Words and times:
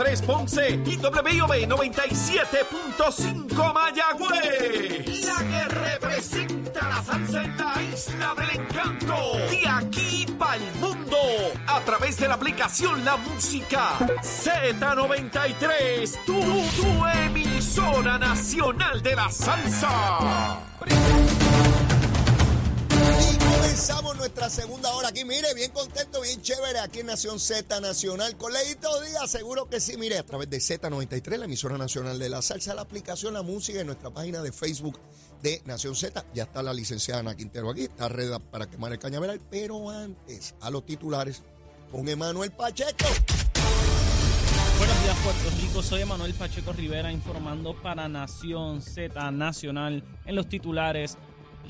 100.3 0.00 0.24
Ponce 0.24 0.80
y 0.86 0.96
WIOB 0.96 1.68
97.5 1.68 3.74
Mayagüez. 3.74 5.26
La 5.26 5.36
que 5.38 5.64
representa 5.68 6.88
la 6.88 7.02
salsa 7.02 7.44
en 7.44 7.58
la 7.58 7.82
isla 7.82 8.34
del 8.34 8.50
encanto. 8.60 9.14
De 9.50 9.68
aquí 9.68 10.24
para 10.38 10.56
el 10.56 10.74
mundo. 10.76 11.18
A 11.66 11.80
través 11.80 12.16
de 12.16 12.28
la 12.28 12.34
aplicación 12.34 13.04
La 13.04 13.18
Música 13.18 13.98
Z93. 14.22 16.24
Tu, 16.24 16.40
tu 16.40 17.06
emisora 17.06 18.16
nacional 18.18 19.02
de 19.02 19.16
la 19.16 19.30
salsa. 19.30 20.60
Comenzamos 23.70 24.16
nuestra 24.16 24.50
segunda 24.50 24.92
hora 24.94 25.10
aquí. 25.10 25.24
Mire, 25.24 25.54
bien 25.54 25.70
contento, 25.70 26.20
bien 26.22 26.42
chévere 26.42 26.80
aquí 26.80 26.98
en 26.98 27.06
Nación 27.06 27.38
Z 27.38 27.80
Nacional. 27.80 28.36
Con 28.36 28.52
Díaz, 28.52 29.30
seguro 29.30 29.70
que 29.70 29.78
sí. 29.78 29.96
Mire, 29.96 30.18
a 30.18 30.26
través 30.26 30.50
de 30.50 30.58
Z93, 30.58 31.36
la 31.36 31.44
emisora 31.44 31.78
nacional 31.78 32.18
de 32.18 32.28
la 32.28 32.42
salsa, 32.42 32.74
la 32.74 32.82
aplicación 32.82 33.32
La 33.32 33.42
Música 33.42 33.78
en 33.78 33.86
nuestra 33.86 34.10
página 34.10 34.42
de 34.42 34.50
Facebook 34.50 34.98
de 35.40 35.62
Nación 35.66 35.94
Z. 35.94 36.26
Ya 36.34 36.42
está 36.42 36.64
la 36.64 36.74
licenciada 36.74 37.20
Ana 37.20 37.36
Quintero 37.36 37.70
aquí, 37.70 37.82
está 37.82 38.08
red 38.08 38.32
para 38.50 38.68
quemar 38.68 38.90
el 38.90 38.98
cañaveral. 38.98 39.40
Pero 39.48 39.88
antes, 39.88 40.56
a 40.60 40.68
los 40.70 40.84
titulares, 40.84 41.44
con 41.92 42.08
Emanuel 42.08 42.50
Pacheco. 42.50 43.06
Buenos 44.78 45.02
días, 45.04 45.16
Puerto 45.22 45.50
Rico. 45.60 45.82
Soy 45.82 46.00
Emanuel 46.00 46.34
Pacheco 46.34 46.72
Rivera 46.72 47.12
informando 47.12 47.80
para 47.80 48.08
Nación 48.08 48.82
Z 48.82 49.30
Nacional 49.30 50.02
en 50.24 50.34
los 50.34 50.48
titulares. 50.48 51.18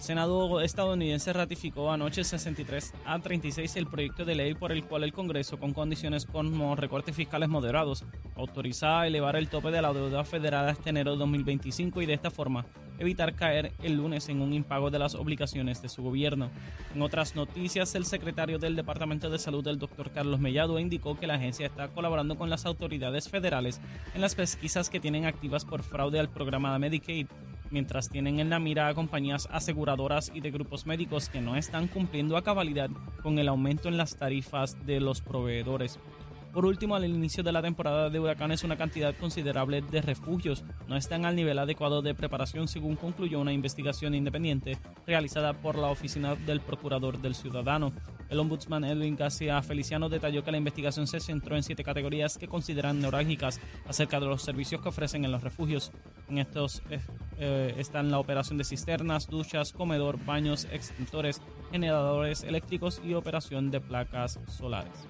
El 0.01 0.05
Senado 0.05 0.63
estadounidense 0.63 1.31
ratificó 1.35 1.93
anoche 1.93 2.25
63 2.25 2.95
a 3.05 3.19
36 3.19 3.77
el 3.77 3.87
proyecto 3.87 4.25
de 4.25 4.35
ley 4.35 4.55
por 4.55 4.73
el 4.73 4.83
cual 4.85 5.05
el 5.05 5.13
Congreso, 5.13 5.59
con 5.59 5.75
condiciones 5.75 6.25
como 6.25 6.75
recortes 6.75 7.15
fiscales 7.15 7.51
moderados, 7.51 8.07
autoriza 8.35 9.03
a 9.03 9.07
elevar 9.07 9.37
el 9.37 9.51
tope 9.51 9.71
de 9.71 9.83
la 9.83 9.93
deuda 9.93 10.25
federal 10.25 10.71
hasta 10.71 10.89
enero 10.89 11.13
de 11.13 11.19
2025 11.19 12.01
y 12.01 12.07
de 12.07 12.15
esta 12.15 12.31
forma 12.31 12.65
evitar 12.99 13.35
caer 13.35 13.73
el 13.83 13.99
lunes 13.99 14.31
en 14.31 14.41
un 14.41 14.55
impago 14.55 14.91
de 14.91 14.99
las 14.99 15.15
obligaciones 15.15 15.83
de 15.83 15.91
su 15.91 16.03
gobierno. 16.03 16.51
En 16.95 17.03
otras 17.03 17.37
noticias, 17.37 17.95
el 17.95 18.07
secretario 18.07 18.59
del 18.59 18.77
Departamento 18.77 19.29
de 19.29 19.39
Salud, 19.39 19.67
el 19.69 19.79
doctor 19.79 20.13
Carlos 20.13 20.41
Mellado, 20.41 20.79
indicó 20.79 21.19
que 21.19 21.27
la 21.27 21.35
agencia 21.35 21.67
está 21.67 21.89
colaborando 21.89 22.39
con 22.39 22.49
las 22.49 22.65
autoridades 22.65 23.29
federales 23.29 23.83
en 24.15 24.23
las 24.23 24.35
pesquisas 24.35 24.89
que 24.89 24.99
tienen 24.99 25.27
activas 25.27 25.67
por 25.67 25.83
fraude 25.83 26.19
al 26.19 26.31
programa 26.31 26.73
de 26.73 26.79
Medicaid 26.79 27.27
mientras 27.71 28.09
tienen 28.09 28.41
en 28.41 28.51
la 28.51 28.59
mira 28.59 28.89
a 28.89 28.95
compañías 28.95 29.49
aseguradoras 29.51 30.31
y 30.35 30.41
de 30.41 30.51
grupos 30.51 30.87
médicos 30.87 31.29
que 31.29 31.41
no 31.41 31.57
están 31.57 31.89
cumpliendo 31.89 32.37
a 32.37 32.43
cabalidad 32.43 32.91
con 33.23 33.39
el 33.39 33.49
aumento 33.49 33.89
en 33.89 33.97
las 33.97 34.17
tarifas 34.17 34.87
de 34.87 35.01
los 35.01 35.21
proveedores. 35.21 35.99
Por 36.53 36.67
último, 36.67 36.97
al 36.97 37.05
inicio 37.05 37.45
de 37.45 37.53
la 37.53 37.63
temporada 37.63 38.11
de 38.11 38.19
huracanes, 38.19 38.65
una 38.65 38.77
cantidad 38.77 39.15
considerable 39.17 39.83
de 39.83 40.03
refugios 40.03 40.65
no 40.89 40.97
están 40.97 41.25
al 41.25 41.37
nivel 41.37 41.61
adecuado 41.61 42.03
de 42.03 42.13
preparación, 42.13 42.67
según 42.67 42.97
concluyó 42.97 43.39
una 43.39 43.53
investigación 43.53 44.17
independiente 44.17 44.77
realizada 45.07 45.53
por 45.53 45.77
la 45.77 45.87
Oficina 45.87 46.35
del 46.35 46.61
Procurador 46.61 47.21
del 47.21 47.37
Ciudadano. 47.37 47.93
El 48.29 48.41
ombudsman 48.41 48.85
Edwin 48.85 49.15
García 49.15 49.63
Feliciano 49.63 50.09
detalló 50.09 50.43
que 50.43 50.51
la 50.51 50.59
investigación 50.59 51.07
se 51.07 51.21
centró 51.21 51.55
en 51.55 51.63
siete 51.63 51.85
categorías 51.85 52.37
que 52.37 52.49
consideran 52.49 53.01
neurálgicas 53.01 53.61
acerca 53.87 54.19
de 54.19 54.27
los 54.27 54.43
servicios 54.43 54.81
que 54.81 54.89
ofrecen 54.89 55.25
en 55.25 55.31
los 55.31 55.45
refugios. 55.45 55.93
En 56.29 56.39
estos 56.39 56.83
eh, 56.91 57.01
eh, 57.39 57.75
están 57.79 58.11
la 58.11 58.19
operación 58.19 58.59
de 58.59 58.65
cisternas, 58.65 59.29
duchas, 59.29 59.73
comedor, 59.73 60.25
baños, 60.25 60.67
extintores, 60.73 61.41
generadores 61.71 62.43
eléctricos 62.43 63.01
y 63.05 63.15
operación 63.15 63.71
de 63.71 63.81
placas 63.81 64.41
solares. 64.49 65.10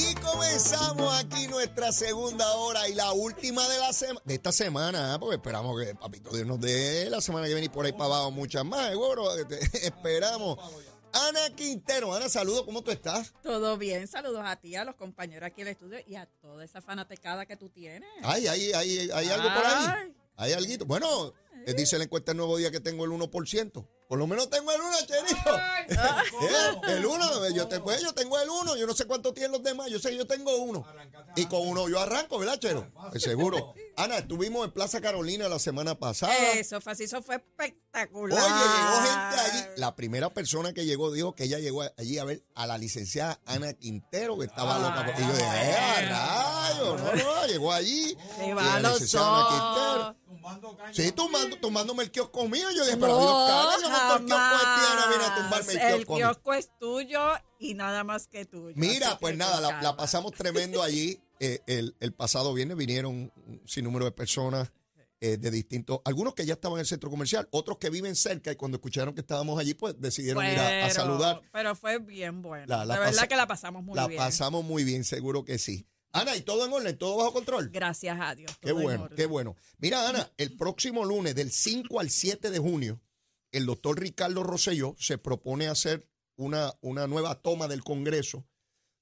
Y 0.00 0.14
comenzamos 0.14 1.12
aquí 1.18 1.48
nuestra 1.48 1.90
segunda 1.90 2.48
hora 2.52 2.88
y 2.88 2.94
la 2.94 3.12
última 3.12 3.66
de 3.66 3.78
la 3.78 3.92
semana 3.92 4.20
de 4.24 4.34
esta 4.34 4.52
semana, 4.52 5.16
¿eh? 5.16 5.18
porque 5.18 5.34
esperamos 5.34 5.76
que 5.82 5.92
Papito 5.96 6.30
Dios 6.30 6.46
nos 6.46 6.60
dé 6.60 7.10
la 7.10 7.20
semana 7.20 7.48
que 7.48 7.54
viene 7.54 7.66
y 7.66 7.68
por 7.68 7.84
ahí 7.84 7.90
para 7.90 8.04
abajo 8.04 8.30
muchas 8.30 8.64
más, 8.64 8.90
seguro. 8.90 9.34
esperamos. 9.82 10.56
Ana 11.12 11.50
Quintero, 11.56 12.14
Ana, 12.14 12.28
saludos, 12.28 12.62
¿cómo 12.62 12.82
tú 12.82 12.92
estás? 12.92 13.34
Todo 13.42 13.76
bien, 13.76 14.06
saludos 14.06 14.42
a 14.44 14.54
ti, 14.54 14.76
a 14.76 14.84
los 14.84 14.94
compañeros 14.94 15.48
aquí 15.48 15.62
en 15.62 15.66
el 15.66 15.72
estudio 15.72 15.98
y 16.06 16.14
a 16.14 16.26
toda 16.26 16.64
esa 16.64 16.80
fanatecada 16.80 17.44
que 17.46 17.56
tú 17.56 17.68
tienes. 17.68 18.08
Ay, 18.22 18.46
ay, 18.46 18.70
ay, 18.74 19.10
hay 19.12 19.28
algo 19.30 19.48
por 19.52 19.66
ahí. 19.66 20.14
Hay 20.36 20.52
algo. 20.52 20.84
Bueno, 20.86 21.32
eh, 21.66 21.74
dice 21.74 21.98
la 21.98 22.04
encuesta 22.04 22.30
el 22.30 22.36
nuevo 22.36 22.56
día 22.56 22.70
que 22.70 22.78
tengo 22.78 23.04
el 23.04 23.10
1%. 23.10 23.84
Por 24.08 24.18
lo 24.18 24.26
menos 24.28 24.48
tengo 24.48 24.70
el 24.70 24.80
1, 24.80 24.96
Cherito. 25.06 25.17
Eh, 26.40 26.92
el 26.98 27.06
1, 27.06 27.48
yo, 27.50 27.66
te, 27.66 27.80
pues, 27.80 28.00
yo 28.02 28.12
tengo 28.12 28.38
el 28.38 28.48
1. 28.48 28.76
Yo 28.76 28.86
no 28.86 28.94
sé 28.94 29.06
cuánto 29.06 29.32
tienen 29.32 29.52
los 29.52 29.62
demás. 29.62 29.88
Yo 29.90 29.98
sé 29.98 30.10
que 30.10 30.16
yo 30.18 30.26
tengo 30.26 30.54
uno. 30.58 30.86
Y 31.36 31.46
con 31.46 31.66
uno 31.66 31.88
yo 31.88 31.98
arranco, 31.98 32.38
¿verdad, 32.38 32.58
Chero? 32.58 32.86
Pues 33.10 33.22
seguro. 33.22 33.74
Ana, 33.96 34.18
estuvimos 34.18 34.64
en 34.66 34.72
Plaza 34.72 35.00
Carolina 35.00 35.48
la 35.48 35.58
semana 35.58 35.94
pasada. 35.98 36.32
Eso, 36.54 36.80
fue, 36.80 36.92
eso 36.92 37.22
fue 37.22 37.36
espectacular. 37.36 38.38
Oye, 38.38 38.48
llegó 38.54 39.00
gente 39.02 39.40
allí. 39.40 39.64
La 39.80 39.96
primera 39.96 40.30
persona 40.30 40.72
que 40.72 40.84
llegó 40.84 41.10
dijo 41.10 41.34
que 41.34 41.44
ella 41.44 41.58
llegó 41.58 41.82
allí 41.96 42.18
a 42.18 42.24
ver 42.24 42.44
a 42.54 42.66
la 42.66 42.78
licenciada 42.78 43.40
Ana 43.46 43.72
Quintero, 43.72 44.38
que 44.38 44.44
estaba 44.46 44.78
loca. 44.78 45.04
por- 45.06 45.14
Y 45.20 45.26
yo 45.26 45.32
dije, 45.32 45.44
¡eh, 45.44 46.08
rayos! 46.74 47.00
No, 47.00 47.24
no, 47.40 47.46
llegó 47.46 47.72
allí. 47.72 48.16
Se 48.36 48.54
va 48.54 48.62
la 48.62 48.74
a 48.74 48.80
los. 48.80 48.98
Sí, 50.92 51.12
tumbando, 51.12 51.56
tumbándome 51.58 52.02
el 52.04 52.10
kiosco 52.10 52.48
mío. 52.48 52.70
Yo 52.74 52.84
dije, 52.84 52.96
pero 52.96 53.18
Dios, 53.18 53.48
cara, 53.48 53.72
yo 53.82 53.88
no 53.88 54.16
el 54.16 54.24
kiosco 54.24 54.56
de 54.56 54.64
Tiana, 54.64 55.06
viene 55.08 55.24
a 55.24 55.34
tumbarme 55.36 55.72
el 55.72 55.78
El 55.78 55.94
kiosco. 55.96 56.14
mío. 56.14 56.26
kiosco 56.26 56.54
es 56.54 56.70
tuyo 56.78 57.20
y 57.58 57.74
nada 57.74 58.04
más 58.04 58.26
que 58.28 58.44
tuyo. 58.46 58.72
Mira, 58.76 59.18
pues 59.18 59.36
nada, 59.36 59.60
la, 59.60 59.82
la 59.82 59.96
pasamos 59.96 60.32
tremendo 60.32 60.82
allí. 60.82 61.20
Eh, 61.40 61.60
el, 61.68 61.94
el 62.00 62.12
pasado 62.12 62.52
viernes 62.52 62.76
vinieron 62.76 63.12
un 63.46 63.62
sinnúmero 63.64 64.04
de 64.04 64.10
personas 64.10 64.72
eh, 65.20 65.36
de 65.36 65.52
distintos, 65.52 66.00
algunos 66.04 66.34
que 66.34 66.44
ya 66.44 66.54
estaban 66.54 66.78
en 66.78 66.80
el 66.80 66.86
centro 66.88 67.10
comercial, 67.10 67.46
otros 67.52 67.78
que 67.78 67.90
viven 67.90 68.16
cerca 68.16 68.50
y 68.50 68.56
cuando 68.56 68.78
escucharon 68.78 69.14
que 69.14 69.20
estábamos 69.20 69.56
allí, 69.60 69.74
pues 69.74 69.94
decidieron 70.00 70.44
ir 70.44 70.58
a, 70.58 70.66
a 70.66 70.68
Pero- 70.88 70.94
saludar. 70.94 71.40
Pero 71.52 71.76
fue 71.76 72.00
bien 72.00 72.42
bueno. 72.42 72.66
La- 72.66 72.84
la 72.84 72.94
de 72.94 73.00
verdad 73.02 73.28
que 73.28 73.36
la 73.36 73.46
pasamos 73.46 73.84
muy 73.84 73.94
la 73.94 74.08
bien. 74.08 74.18
pasamos 74.18 74.64
muy 74.64 74.82
bien, 74.82 75.04
seguro 75.04 75.44
que 75.44 75.60
sí. 75.60 75.86
Ana, 76.20 76.36
¿y 76.36 76.42
todo 76.42 76.66
en 76.66 76.72
orden? 76.72 76.98
¿Todo 76.98 77.16
bajo 77.16 77.32
control? 77.32 77.70
Gracias 77.70 78.18
a 78.20 78.34
Dios. 78.34 78.50
Qué 78.60 78.72
bueno, 78.72 79.08
qué 79.14 79.26
bueno. 79.26 79.56
Mira, 79.78 80.08
Ana, 80.08 80.30
el 80.36 80.56
próximo 80.56 81.04
lunes, 81.04 81.34
del 81.34 81.50
5 81.50 82.00
al 82.00 82.10
7 82.10 82.50
de 82.50 82.58
junio, 82.58 83.00
el 83.52 83.66
doctor 83.66 83.98
Ricardo 84.00 84.42
Rosselló 84.42 84.94
se 84.98 85.18
propone 85.18 85.68
hacer 85.68 86.08
una, 86.36 86.72
una 86.80 87.06
nueva 87.06 87.36
toma 87.40 87.68
del 87.68 87.82
Congreso 87.82 88.46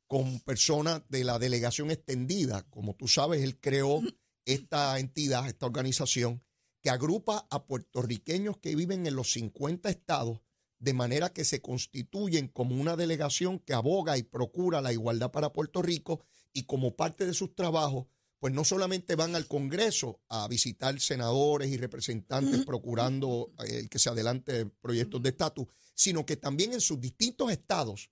con 0.06 0.40
personas 0.40 1.02
de 1.08 1.24
la 1.24 1.38
delegación 1.38 1.90
extendida. 1.90 2.62
Como 2.70 2.94
tú 2.94 3.08
sabes, 3.08 3.42
él 3.42 3.58
creó 3.60 4.02
esta 4.44 4.98
entidad, 4.98 5.48
esta 5.48 5.66
organización, 5.66 6.42
que 6.80 6.90
agrupa 6.90 7.46
a 7.50 7.66
puertorriqueños 7.66 8.58
que 8.58 8.76
viven 8.76 9.06
en 9.06 9.16
los 9.16 9.32
50 9.32 9.88
estados, 9.90 10.40
de 10.78 10.92
manera 10.92 11.30
que 11.30 11.44
se 11.44 11.60
constituyen 11.60 12.48
como 12.48 12.76
una 12.76 12.96
delegación 12.96 13.58
que 13.58 13.72
aboga 13.72 14.18
y 14.18 14.22
procura 14.22 14.80
la 14.80 14.92
igualdad 14.92 15.32
para 15.32 15.52
Puerto 15.52 15.82
Rico 15.82 16.24
y 16.56 16.62
como 16.62 16.96
parte 16.96 17.26
de 17.26 17.34
sus 17.34 17.54
trabajos, 17.54 18.06
pues 18.38 18.54
no 18.54 18.64
solamente 18.64 19.14
van 19.14 19.34
al 19.34 19.46
Congreso 19.46 20.22
a 20.30 20.48
visitar 20.48 20.98
senadores 21.00 21.70
y 21.70 21.76
representantes 21.76 22.64
procurando 22.64 23.52
eh, 23.66 23.80
el 23.80 23.88
que 23.90 23.98
se 23.98 24.08
adelante 24.08 24.64
proyectos 24.64 25.22
de 25.22 25.28
estatus, 25.28 25.66
sino 25.92 26.24
que 26.24 26.38
también 26.38 26.72
en 26.72 26.80
sus 26.80 26.98
distintos 26.98 27.52
estados 27.52 28.10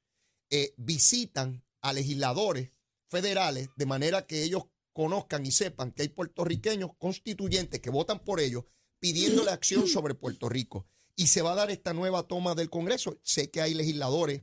eh, 0.50 0.74
visitan 0.76 1.64
a 1.80 1.94
legisladores 1.94 2.70
federales 3.08 3.70
de 3.76 3.86
manera 3.86 4.26
que 4.26 4.42
ellos 4.42 4.64
conozcan 4.92 5.46
y 5.46 5.50
sepan 5.50 5.92
que 5.92 6.02
hay 6.02 6.08
puertorriqueños 6.08 6.90
constituyentes 6.98 7.80
que 7.80 7.88
votan 7.88 8.18
por 8.18 8.40
ellos 8.40 8.64
pidiéndole 8.98 9.52
acción 9.52 9.88
sobre 9.88 10.14
Puerto 10.14 10.50
Rico. 10.50 10.86
Y 11.16 11.28
se 11.28 11.40
va 11.40 11.52
a 11.52 11.56
dar 11.56 11.70
esta 11.70 11.94
nueva 11.94 12.24
toma 12.24 12.54
del 12.54 12.68
Congreso. 12.68 13.18
Sé 13.22 13.50
que 13.50 13.62
hay 13.62 13.72
legisladores 13.72 14.42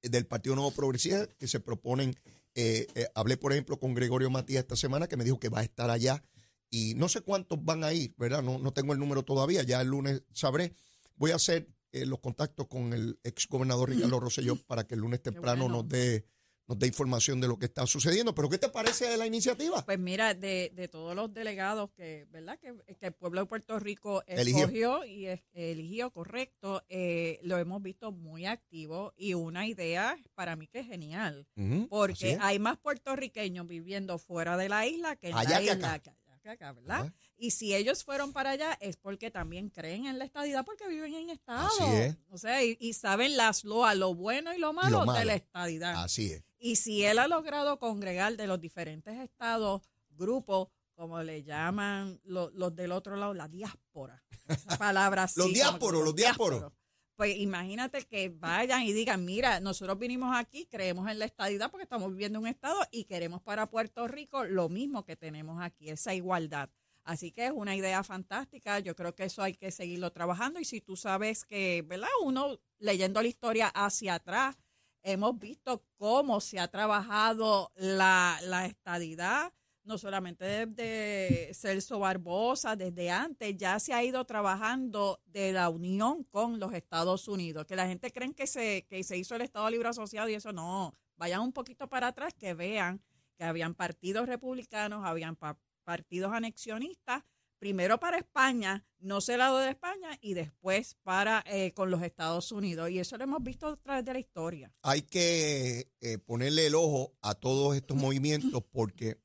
del 0.00 0.26
Partido 0.26 0.54
Nuevo 0.54 0.70
Progresista 0.70 1.26
que 1.38 1.46
se 1.46 1.60
proponen, 1.60 2.14
eh, 2.54 2.86
eh, 2.94 3.06
hablé 3.14 3.36
por 3.36 3.52
ejemplo 3.52 3.78
con 3.78 3.94
Gregorio 3.94 4.30
Matías 4.30 4.60
esta 4.60 4.76
semana 4.76 5.08
que 5.08 5.16
me 5.16 5.24
dijo 5.24 5.40
que 5.40 5.48
va 5.48 5.60
a 5.60 5.64
estar 5.64 5.90
allá 5.90 6.22
y 6.70 6.94
no 6.94 7.08
sé 7.08 7.20
cuántos 7.20 7.62
van 7.62 7.84
a 7.84 7.92
ir, 7.92 8.14
¿verdad? 8.16 8.42
No, 8.42 8.58
no 8.58 8.72
tengo 8.72 8.92
el 8.92 8.98
número 8.98 9.22
todavía, 9.22 9.62
ya 9.62 9.80
el 9.80 9.88
lunes 9.88 10.22
sabré. 10.32 10.74
Voy 11.16 11.30
a 11.30 11.36
hacer 11.36 11.68
eh, 11.92 12.06
los 12.06 12.20
contactos 12.20 12.66
con 12.68 12.94
el 12.94 13.20
ex 13.22 13.46
gobernador 13.46 13.90
Ricardo 13.90 14.18
Rosselló 14.20 14.56
para 14.56 14.86
que 14.86 14.94
el 14.94 15.00
lunes 15.00 15.22
temprano 15.22 15.64
bueno. 15.64 15.78
nos 15.78 15.88
dé 15.88 16.24
nos 16.68 16.78
dé 16.78 16.86
información 16.86 17.40
de 17.40 17.48
lo 17.48 17.58
que 17.58 17.66
está 17.66 17.86
sucediendo. 17.86 18.34
Pero 18.34 18.48
¿qué 18.48 18.58
te 18.58 18.68
parece 18.68 19.06
de 19.08 19.16
la 19.16 19.26
iniciativa? 19.26 19.84
Pues 19.84 19.98
mira, 19.98 20.32
de, 20.34 20.72
de 20.74 20.88
todos 20.88 21.14
los 21.14 21.32
delegados 21.34 21.90
que, 21.92 22.26
¿verdad? 22.30 22.58
Que, 22.58 22.74
que 22.96 23.06
el 23.06 23.12
pueblo 23.12 23.40
de 23.40 23.46
Puerto 23.46 23.78
Rico 23.78 24.22
Eligió. 24.26 24.58
escogió 24.60 25.04
y 25.04 25.26
es- 25.26 25.42
eligió, 25.52 26.10
correcto, 26.10 26.82
eh, 26.88 27.40
lo 27.42 27.58
hemos 27.58 27.82
visto 27.82 28.12
muy 28.12 28.46
activo 28.46 29.12
y 29.16 29.34
una 29.34 29.66
idea 29.66 30.16
para 30.34 30.56
mí 30.56 30.66
que 30.68 30.80
es 30.80 30.86
genial, 30.86 31.46
porque 31.88 32.32
es. 32.32 32.38
hay 32.40 32.58
más 32.58 32.78
puertorriqueños 32.78 33.66
viviendo 33.66 34.18
fuera 34.18 34.56
de 34.56 34.68
la 34.68 34.86
isla 34.86 35.16
que 35.16 35.28
en 35.28 35.34
Allá 35.36 35.50
la 35.50 35.58
que 35.58 35.64
isla. 35.72 35.92
acá. 35.94 36.02
que 36.02 36.10
allá 36.10 36.40
que 36.42 36.48
acá, 36.50 36.72
¿verdad? 36.72 37.00
Ajá. 37.02 37.14
Y 37.36 37.50
si 37.52 37.74
ellos 37.74 38.04
fueron 38.04 38.32
para 38.32 38.50
allá 38.50 38.76
es 38.80 38.96
porque 38.96 39.30
también 39.30 39.68
creen 39.68 40.06
en 40.06 40.18
la 40.18 40.24
estadidad 40.24 40.64
porque 40.64 40.88
viven 40.88 41.12
en 41.14 41.30
estado. 41.30 41.66
Así 41.66 41.84
es. 41.96 42.16
O 42.30 42.38
sea, 42.38 42.62
y, 42.64 42.76
y 42.80 42.92
saben 42.94 43.36
las 43.36 43.64
loas, 43.64 43.96
lo 43.96 44.14
bueno 44.14 44.54
y 44.54 44.58
lo 44.58 44.72
malo, 44.72 45.00
de 45.00 45.06
malo. 45.06 45.24
la 45.24 45.34
estadidad. 45.34 46.02
Así 46.02 46.32
es. 46.32 46.44
Y 46.64 46.76
si 46.76 47.04
él 47.04 47.18
ha 47.18 47.26
logrado 47.26 47.78
congregar 47.80 48.36
de 48.36 48.46
los 48.46 48.60
diferentes 48.60 49.18
estados, 49.18 49.82
grupos, 50.10 50.68
como 50.94 51.20
le 51.22 51.42
llaman 51.42 52.20
lo- 52.22 52.50
los 52.50 52.74
del 52.76 52.92
otro 52.92 53.16
lado, 53.16 53.34
la 53.34 53.48
diáspora. 53.48 54.22
Esa 54.46 54.78
palabra 54.78 55.24
así, 55.24 55.40
Los 55.40 55.52
diásporos, 55.52 56.04
los 56.04 56.14
diásporos. 56.14 56.72
Pues 57.16 57.36
imagínate 57.36 58.04
que 58.06 58.28
vayan 58.28 58.82
y 58.82 58.92
digan, 58.92 59.24
mira, 59.24 59.58
nosotros 59.60 59.98
vinimos 59.98 60.34
aquí, 60.36 60.66
creemos 60.66 61.08
en 61.10 61.18
la 61.18 61.24
estadidad 61.24 61.68
porque 61.70 61.82
estamos 61.82 62.10
viviendo 62.10 62.38
en 62.38 62.44
un 62.44 62.48
estado 62.48 62.78
y 62.92 63.04
queremos 63.04 63.42
para 63.42 63.68
Puerto 63.68 64.06
Rico 64.06 64.44
lo 64.44 64.68
mismo 64.68 65.04
que 65.04 65.16
tenemos 65.16 65.60
aquí, 65.62 65.90
esa 65.90 66.14
igualdad. 66.14 66.70
Así 67.04 67.32
que 67.32 67.46
es 67.46 67.52
una 67.52 67.74
idea 67.74 68.04
fantástica, 68.04 68.78
yo 68.78 68.94
creo 68.94 69.14
que 69.16 69.24
eso 69.24 69.42
hay 69.42 69.54
que 69.54 69.72
seguirlo 69.72 70.12
trabajando 70.12 70.60
y 70.60 70.64
si 70.64 70.80
tú 70.80 70.96
sabes 70.96 71.44
que, 71.44 71.82
¿verdad? 71.86 72.08
Uno 72.24 72.60
leyendo 72.78 73.20
la 73.20 73.26
historia 73.28 73.66
hacia 73.68 74.14
atrás, 74.14 74.56
hemos 75.02 75.38
visto 75.38 75.84
cómo 75.96 76.40
se 76.40 76.58
ha 76.58 76.68
trabajado 76.68 77.72
la, 77.76 78.38
la 78.44 78.66
estadidad, 78.66 79.52
no 79.84 79.98
solamente 79.98 80.44
desde 80.44 81.52
Celso 81.54 81.98
Barbosa, 81.98 82.76
desde 82.76 83.10
antes, 83.10 83.56
ya 83.56 83.80
se 83.80 83.92
ha 83.92 84.04
ido 84.04 84.24
trabajando 84.24 85.20
de 85.26 85.52
la 85.52 85.68
unión 85.68 86.22
con 86.24 86.60
los 86.60 86.72
Estados 86.72 87.26
Unidos, 87.26 87.66
que 87.66 87.74
la 87.76 87.86
gente 87.88 88.12
cree 88.12 88.32
que 88.32 88.46
se, 88.46 88.86
que 88.88 89.02
se 89.02 89.16
hizo 89.16 89.34
el 89.34 89.42
Estado 89.42 89.68
Libre 89.70 89.88
Asociado 89.88 90.28
y 90.28 90.34
eso 90.34 90.52
no, 90.52 90.94
vayan 91.16 91.40
un 91.40 91.52
poquito 91.52 91.88
para 91.88 92.08
atrás 92.08 92.32
que 92.34 92.54
vean 92.54 93.02
que 93.36 93.44
habían 93.44 93.74
partidos 93.74 94.28
republicanos, 94.28 95.04
habían 95.04 95.34
pa- 95.34 95.58
partidos 95.82 96.32
anexionistas, 96.32 97.24
primero 97.62 98.00
para 98.00 98.18
España, 98.18 98.84
no 98.98 99.20
se 99.20 99.36
lado 99.36 99.58
de 99.58 99.70
España, 99.70 100.18
y 100.20 100.34
después 100.34 100.96
para 101.04 101.44
eh, 101.46 101.70
con 101.70 101.92
los 101.92 102.02
Estados 102.02 102.50
Unidos. 102.50 102.90
Y 102.90 102.98
eso 102.98 103.16
lo 103.16 103.22
hemos 103.22 103.40
visto 103.40 103.68
a 103.68 103.76
través 103.76 104.04
de 104.04 104.12
la 104.14 104.18
historia. 104.18 104.74
Hay 104.82 105.02
que 105.02 105.92
eh, 106.00 106.18
ponerle 106.18 106.66
el 106.66 106.74
ojo 106.74 107.14
a 107.22 107.36
todos 107.36 107.76
estos 107.76 107.96
movimientos 107.96 108.64
porque 108.68 109.22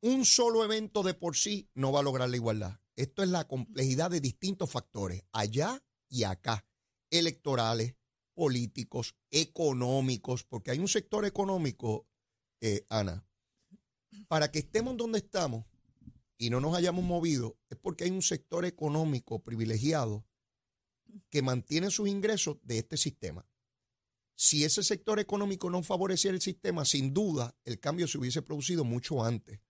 un 0.00 0.24
solo 0.24 0.64
evento 0.64 1.02
de 1.02 1.12
por 1.12 1.36
sí 1.36 1.68
no 1.74 1.92
va 1.92 2.00
a 2.00 2.02
lograr 2.02 2.30
la 2.30 2.36
igualdad. 2.36 2.80
Esto 2.96 3.22
es 3.22 3.28
la 3.28 3.46
complejidad 3.46 4.10
de 4.10 4.22
distintos 4.22 4.70
factores, 4.70 5.22
allá 5.30 5.84
y 6.08 6.24
acá, 6.24 6.66
electorales, 7.10 7.94
políticos, 8.32 9.16
económicos, 9.30 10.44
porque 10.44 10.70
hay 10.70 10.78
un 10.78 10.88
sector 10.88 11.26
económico, 11.26 12.08
eh, 12.62 12.86
Ana, 12.88 13.22
para 14.28 14.50
que 14.50 14.60
estemos 14.60 14.96
donde 14.96 15.18
estamos 15.18 15.66
y 16.40 16.48
no 16.48 16.58
nos 16.58 16.74
hayamos 16.74 17.04
movido, 17.04 17.58
es 17.68 17.76
porque 17.76 18.04
hay 18.04 18.10
un 18.10 18.22
sector 18.22 18.64
económico 18.64 19.42
privilegiado 19.42 20.24
que 21.28 21.42
mantiene 21.42 21.90
sus 21.90 22.08
ingresos 22.08 22.56
de 22.62 22.78
este 22.78 22.96
sistema. 22.96 23.46
Si 24.36 24.64
ese 24.64 24.82
sector 24.82 25.20
económico 25.20 25.68
no 25.68 25.82
favoreciera 25.82 26.34
el 26.34 26.40
sistema, 26.40 26.86
sin 26.86 27.12
duda 27.12 27.54
el 27.64 27.78
cambio 27.78 28.08
se 28.08 28.16
hubiese 28.16 28.40
producido 28.40 28.84
mucho 28.84 29.22
antes. 29.22 29.60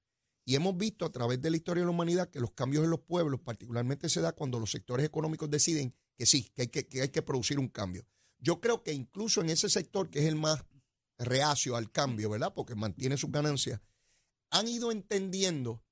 Y 0.44 0.54
hemos 0.54 0.76
visto 0.76 1.04
a 1.04 1.10
través 1.10 1.42
de 1.42 1.50
la 1.50 1.56
historia 1.56 1.80
de 1.80 1.86
la 1.86 1.90
humanidad 1.90 2.30
que 2.30 2.38
los 2.38 2.52
cambios 2.52 2.84
en 2.84 2.90
los 2.90 3.00
pueblos 3.00 3.40
particularmente 3.40 4.08
se 4.08 4.20
da 4.20 4.30
cuando 4.30 4.60
los 4.60 4.70
sectores 4.70 5.04
económicos 5.04 5.50
deciden 5.50 5.92
que 6.16 6.24
sí, 6.24 6.52
que 6.54 6.62
hay 6.62 6.68
que, 6.68 6.86
que 6.86 7.02
hay 7.02 7.08
que 7.08 7.22
producir 7.22 7.58
un 7.58 7.68
cambio. 7.68 8.06
Yo 8.38 8.60
creo 8.60 8.84
que 8.84 8.92
incluso 8.92 9.40
en 9.40 9.50
ese 9.50 9.68
sector, 9.68 10.08
que 10.08 10.20
es 10.20 10.26
el 10.26 10.36
más 10.36 10.64
reacio 11.18 11.74
al 11.74 11.90
cambio, 11.90 12.30
¿verdad? 12.30 12.54
Porque 12.54 12.76
mantiene 12.76 13.16
sus 13.16 13.32
ganancias, 13.32 13.80
han 14.50 14.68
ido 14.68 14.92
entendiendo 14.92 15.82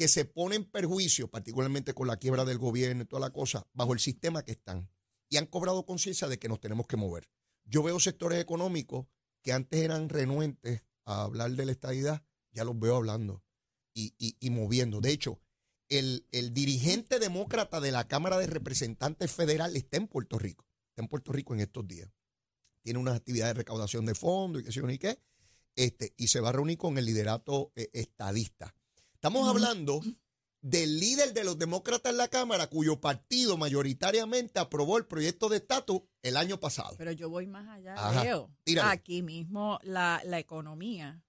que 0.00 0.08
se 0.08 0.24
pone 0.24 0.56
en 0.56 0.64
perjuicio, 0.64 1.28
particularmente 1.30 1.92
con 1.92 2.06
la 2.06 2.16
quiebra 2.16 2.46
del 2.46 2.56
gobierno 2.56 3.02
y 3.02 3.04
toda 3.04 3.20
la 3.20 3.34
cosa, 3.34 3.68
bajo 3.74 3.92
el 3.92 3.98
sistema 4.00 4.42
que 4.42 4.52
están. 4.52 4.88
Y 5.28 5.36
han 5.36 5.44
cobrado 5.44 5.84
conciencia 5.84 6.26
de 6.26 6.38
que 6.38 6.48
nos 6.48 6.58
tenemos 6.58 6.86
que 6.86 6.96
mover. 6.96 7.28
Yo 7.66 7.82
veo 7.82 8.00
sectores 8.00 8.40
económicos 8.40 9.08
que 9.42 9.52
antes 9.52 9.78
eran 9.78 10.08
renuentes 10.08 10.84
a 11.04 11.24
hablar 11.24 11.50
de 11.50 11.66
la 11.66 11.72
estadidad, 11.72 12.24
ya 12.50 12.64
los 12.64 12.80
veo 12.80 12.96
hablando 12.96 13.44
y, 13.92 14.14
y- 14.16 14.48
moviendo. 14.48 15.02
De 15.02 15.10
hecho, 15.10 15.38
el, 15.90 16.26
el 16.32 16.54
dirigente 16.54 17.18
demócrata 17.18 17.78
de 17.78 17.92
la 17.92 18.08
Cámara 18.08 18.38
de 18.38 18.46
Representantes 18.46 19.30
Federal 19.30 19.76
está 19.76 19.98
en 19.98 20.08
Puerto 20.08 20.38
Rico. 20.38 20.66
Está 20.88 21.02
en 21.02 21.08
Puerto 21.08 21.30
Rico 21.30 21.52
en 21.52 21.60
estos 21.60 21.86
días. 21.86 22.10
Tiene 22.82 22.98
unas 23.00 23.16
actividades 23.16 23.52
de 23.52 23.58
recaudación 23.58 24.06
de 24.06 24.14
fondos 24.14 24.62
y 24.62 24.64
qué 24.64 24.72
sé 24.72 24.80
yo 24.80 24.86
ni 24.86 24.96
qué. 24.96 25.18
Este, 25.76 26.14
y 26.16 26.28
se 26.28 26.40
va 26.40 26.48
a 26.48 26.52
reunir 26.52 26.78
con 26.78 26.96
el 26.96 27.04
liderato 27.04 27.70
eh, 27.76 27.90
estadista. 27.92 28.74
Estamos 29.22 29.46
hablando 29.50 30.00
del 30.62 30.98
líder 30.98 31.34
de 31.34 31.44
los 31.44 31.58
demócratas 31.58 32.10
en 32.10 32.16
la 32.16 32.28
Cámara, 32.28 32.68
cuyo 32.68 33.02
partido 33.02 33.58
mayoritariamente 33.58 34.58
aprobó 34.58 34.96
el 34.96 35.04
proyecto 35.04 35.50
de 35.50 35.58
estatus 35.58 36.00
el 36.22 36.38
año 36.38 36.58
pasado. 36.58 36.94
Pero 36.96 37.12
yo 37.12 37.28
voy 37.28 37.46
más 37.46 37.68
allá, 37.68 37.96
Ajá, 37.96 38.24
Leo. 38.24 38.50
tírale. 38.64 38.90
Aquí 38.90 39.20
mismo 39.20 39.78
la, 39.82 40.22
la 40.24 40.38
economía 40.38 41.22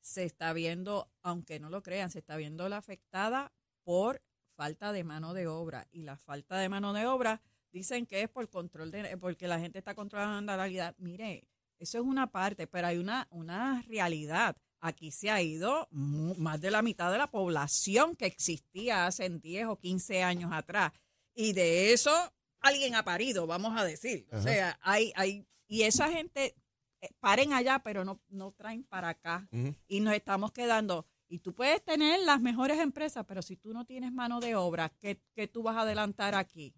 se 0.00 0.22
está 0.22 0.52
viendo, 0.52 1.10
aunque 1.20 1.58
no 1.58 1.68
lo 1.68 1.82
crean, 1.82 2.12
se 2.12 2.20
está 2.20 2.36
viendo 2.36 2.68
la 2.68 2.76
afectada 2.76 3.52
por 3.82 4.22
falta 4.54 4.92
de 4.92 5.02
mano 5.02 5.34
de 5.34 5.48
obra. 5.48 5.88
Y 5.90 6.02
la 6.02 6.16
falta 6.16 6.58
de 6.58 6.68
mano 6.68 6.92
de 6.92 7.08
obra 7.08 7.42
dicen 7.72 8.06
que 8.06 8.22
es 8.22 8.28
por 8.28 8.48
control 8.50 8.92
de, 8.92 9.16
porque 9.16 9.48
la 9.48 9.58
gente 9.58 9.80
está 9.80 9.96
controlando 9.96 10.52
la 10.52 10.58
realidad. 10.58 10.94
Mire, 10.96 11.48
eso 11.80 11.98
es 11.98 12.04
una 12.04 12.30
parte, 12.30 12.68
pero 12.68 12.86
hay 12.86 12.98
una, 12.98 13.26
una 13.32 13.82
realidad. 13.88 14.56
Aquí 14.84 15.12
se 15.12 15.30
ha 15.30 15.40
ido 15.40 15.86
más 15.92 16.60
de 16.60 16.72
la 16.72 16.82
mitad 16.82 17.12
de 17.12 17.18
la 17.18 17.30
población 17.30 18.16
que 18.16 18.26
existía 18.26 19.06
hace 19.06 19.28
10 19.30 19.66
o 19.68 19.78
15 19.78 20.22
años 20.24 20.50
atrás. 20.52 20.92
Y 21.34 21.52
de 21.52 21.92
eso 21.92 22.10
alguien 22.60 22.96
ha 22.96 23.04
parido, 23.04 23.46
vamos 23.46 23.78
a 23.78 23.84
decir. 23.84 24.26
O 24.32 24.42
sea, 24.42 24.78
hay, 24.82 25.12
hay, 25.14 25.46
y 25.68 25.82
esa 25.82 26.10
gente 26.10 26.56
eh, 27.00 27.08
paren 27.20 27.52
allá, 27.52 27.78
pero 27.84 28.04
no, 28.04 28.20
no 28.28 28.50
traen 28.52 28.82
para 28.82 29.10
acá. 29.10 29.48
Y 29.86 30.00
nos 30.00 30.14
estamos 30.14 30.50
quedando. 30.50 31.06
Y 31.28 31.38
tú 31.38 31.54
puedes 31.54 31.82
tener 31.84 32.18
las 32.20 32.40
mejores 32.40 32.78
empresas, 32.80 33.24
pero 33.26 33.40
si 33.40 33.56
tú 33.56 33.72
no 33.72 33.84
tienes 33.86 34.12
mano 34.12 34.40
de 34.40 34.56
obra, 34.56 34.88
¿qué, 35.00 35.22
qué 35.34 35.46
tú 35.46 35.62
vas 35.62 35.76
a 35.76 35.82
adelantar 35.82 36.34
aquí? 36.34 36.74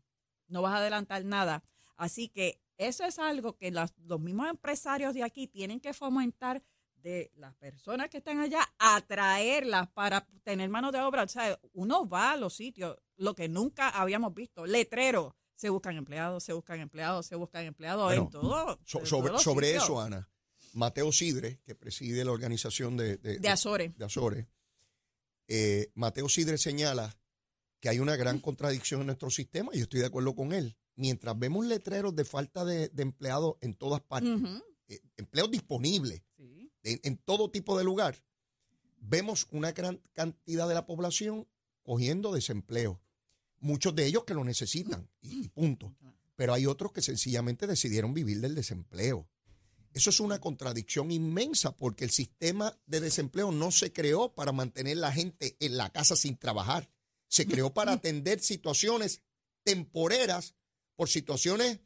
No 0.46 0.60
vas 0.60 0.74
a 0.74 0.78
adelantar 0.78 1.24
nada. 1.24 1.64
Así 1.96 2.28
que 2.28 2.60
eso 2.76 3.04
es 3.04 3.18
algo 3.18 3.56
que 3.56 3.70
las- 3.70 3.94
los 3.98 4.20
mismos 4.20 4.48
empresarios 4.50 5.14
de 5.14 5.22
aquí 5.24 5.46
tienen 5.46 5.80
que 5.80 5.94
fomentar 5.94 6.62
de 7.04 7.30
las 7.36 7.54
personas 7.56 8.08
que 8.08 8.16
están 8.16 8.40
allá, 8.40 8.66
atraerlas 8.78 9.88
para 9.90 10.26
tener 10.42 10.68
mano 10.70 10.90
de 10.90 11.00
obra. 11.00 11.22
O 11.24 11.28
sea, 11.28 11.60
uno 11.74 12.08
va 12.08 12.32
a 12.32 12.36
los 12.36 12.54
sitios, 12.56 12.96
lo 13.16 13.34
que 13.34 13.46
nunca 13.48 13.90
habíamos 13.90 14.34
visto, 14.34 14.64
letreros. 14.66 15.34
Se 15.54 15.68
buscan 15.68 15.96
empleados, 15.96 16.42
se 16.42 16.52
buscan 16.54 16.80
empleados, 16.80 17.26
se 17.26 17.36
buscan 17.36 17.64
empleados 17.66 18.04
Bueno, 18.06 18.22
en 18.22 18.30
todo. 18.30 18.80
So- 18.84 19.00
en 19.00 19.38
sobre 19.38 19.76
eso, 19.76 20.00
Ana, 20.00 20.28
Mateo 20.72 21.12
Sidre, 21.12 21.60
que 21.64 21.74
preside 21.74 22.24
la 22.24 22.32
organización 22.32 22.96
de, 22.96 23.18
de- 23.18 23.38
De 23.38 23.48
Azores. 23.48 23.96
de 23.96 24.04
Azores, 24.04 24.46
eh, 25.46 25.92
Mateo 25.94 26.28
Sidre 26.28 26.58
señala 26.58 27.14
que 27.80 27.88
hay 27.90 28.00
una 28.00 28.16
gran 28.16 28.40
contradicción 28.40 29.02
en 29.02 29.06
nuestro 29.08 29.30
sistema 29.30 29.70
y 29.74 29.78
yo 29.78 29.82
estoy 29.84 30.00
de 30.00 30.06
acuerdo 30.06 30.34
con 30.34 30.52
él. 30.52 30.76
Mientras 30.96 31.38
vemos 31.38 31.66
letreros 31.66 32.16
de 32.16 32.24
falta 32.24 32.64
de, 32.64 32.88
de 32.88 33.02
empleados 33.02 33.56
en 33.60 33.74
todas 33.74 34.00
partes, 34.00 34.30
eh, 34.88 35.00
empleos 35.16 35.50
disponibles. 35.50 36.22
En, 36.84 37.00
en 37.02 37.16
todo 37.16 37.50
tipo 37.50 37.76
de 37.76 37.84
lugar, 37.84 38.22
vemos 38.98 39.48
una 39.50 39.72
gran 39.72 40.00
cantidad 40.12 40.68
de 40.68 40.74
la 40.74 40.86
población 40.86 41.48
cogiendo 41.82 42.32
desempleo. 42.32 43.00
Muchos 43.60 43.94
de 43.94 44.06
ellos 44.06 44.24
que 44.24 44.34
lo 44.34 44.44
necesitan, 44.44 45.08
y, 45.20 45.44
y 45.44 45.48
punto. 45.48 45.94
Pero 46.36 46.54
hay 46.54 46.66
otros 46.66 46.92
que 46.92 47.02
sencillamente 47.02 47.66
decidieron 47.66 48.14
vivir 48.14 48.40
del 48.40 48.54
desempleo. 48.54 49.28
Eso 49.94 50.10
es 50.10 50.18
una 50.18 50.40
contradicción 50.40 51.12
inmensa 51.12 51.76
porque 51.76 52.04
el 52.04 52.10
sistema 52.10 52.76
de 52.86 53.00
desempleo 53.00 53.52
no 53.52 53.70
se 53.70 53.92
creó 53.92 54.34
para 54.34 54.50
mantener 54.50 54.96
la 54.96 55.12
gente 55.12 55.56
en 55.60 55.76
la 55.76 55.90
casa 55.90 56.16
sin 56.16 56.36
trabajar. 56.36 56.90
Se 57.28 57.46
creó 57.46 57.72
para 57.72 57.92
atender 57.94 58.40
situaciones 58.40 59.22
temporeras 59.62 60.56
por 60.96 61.08
situaciones 61.08 61.78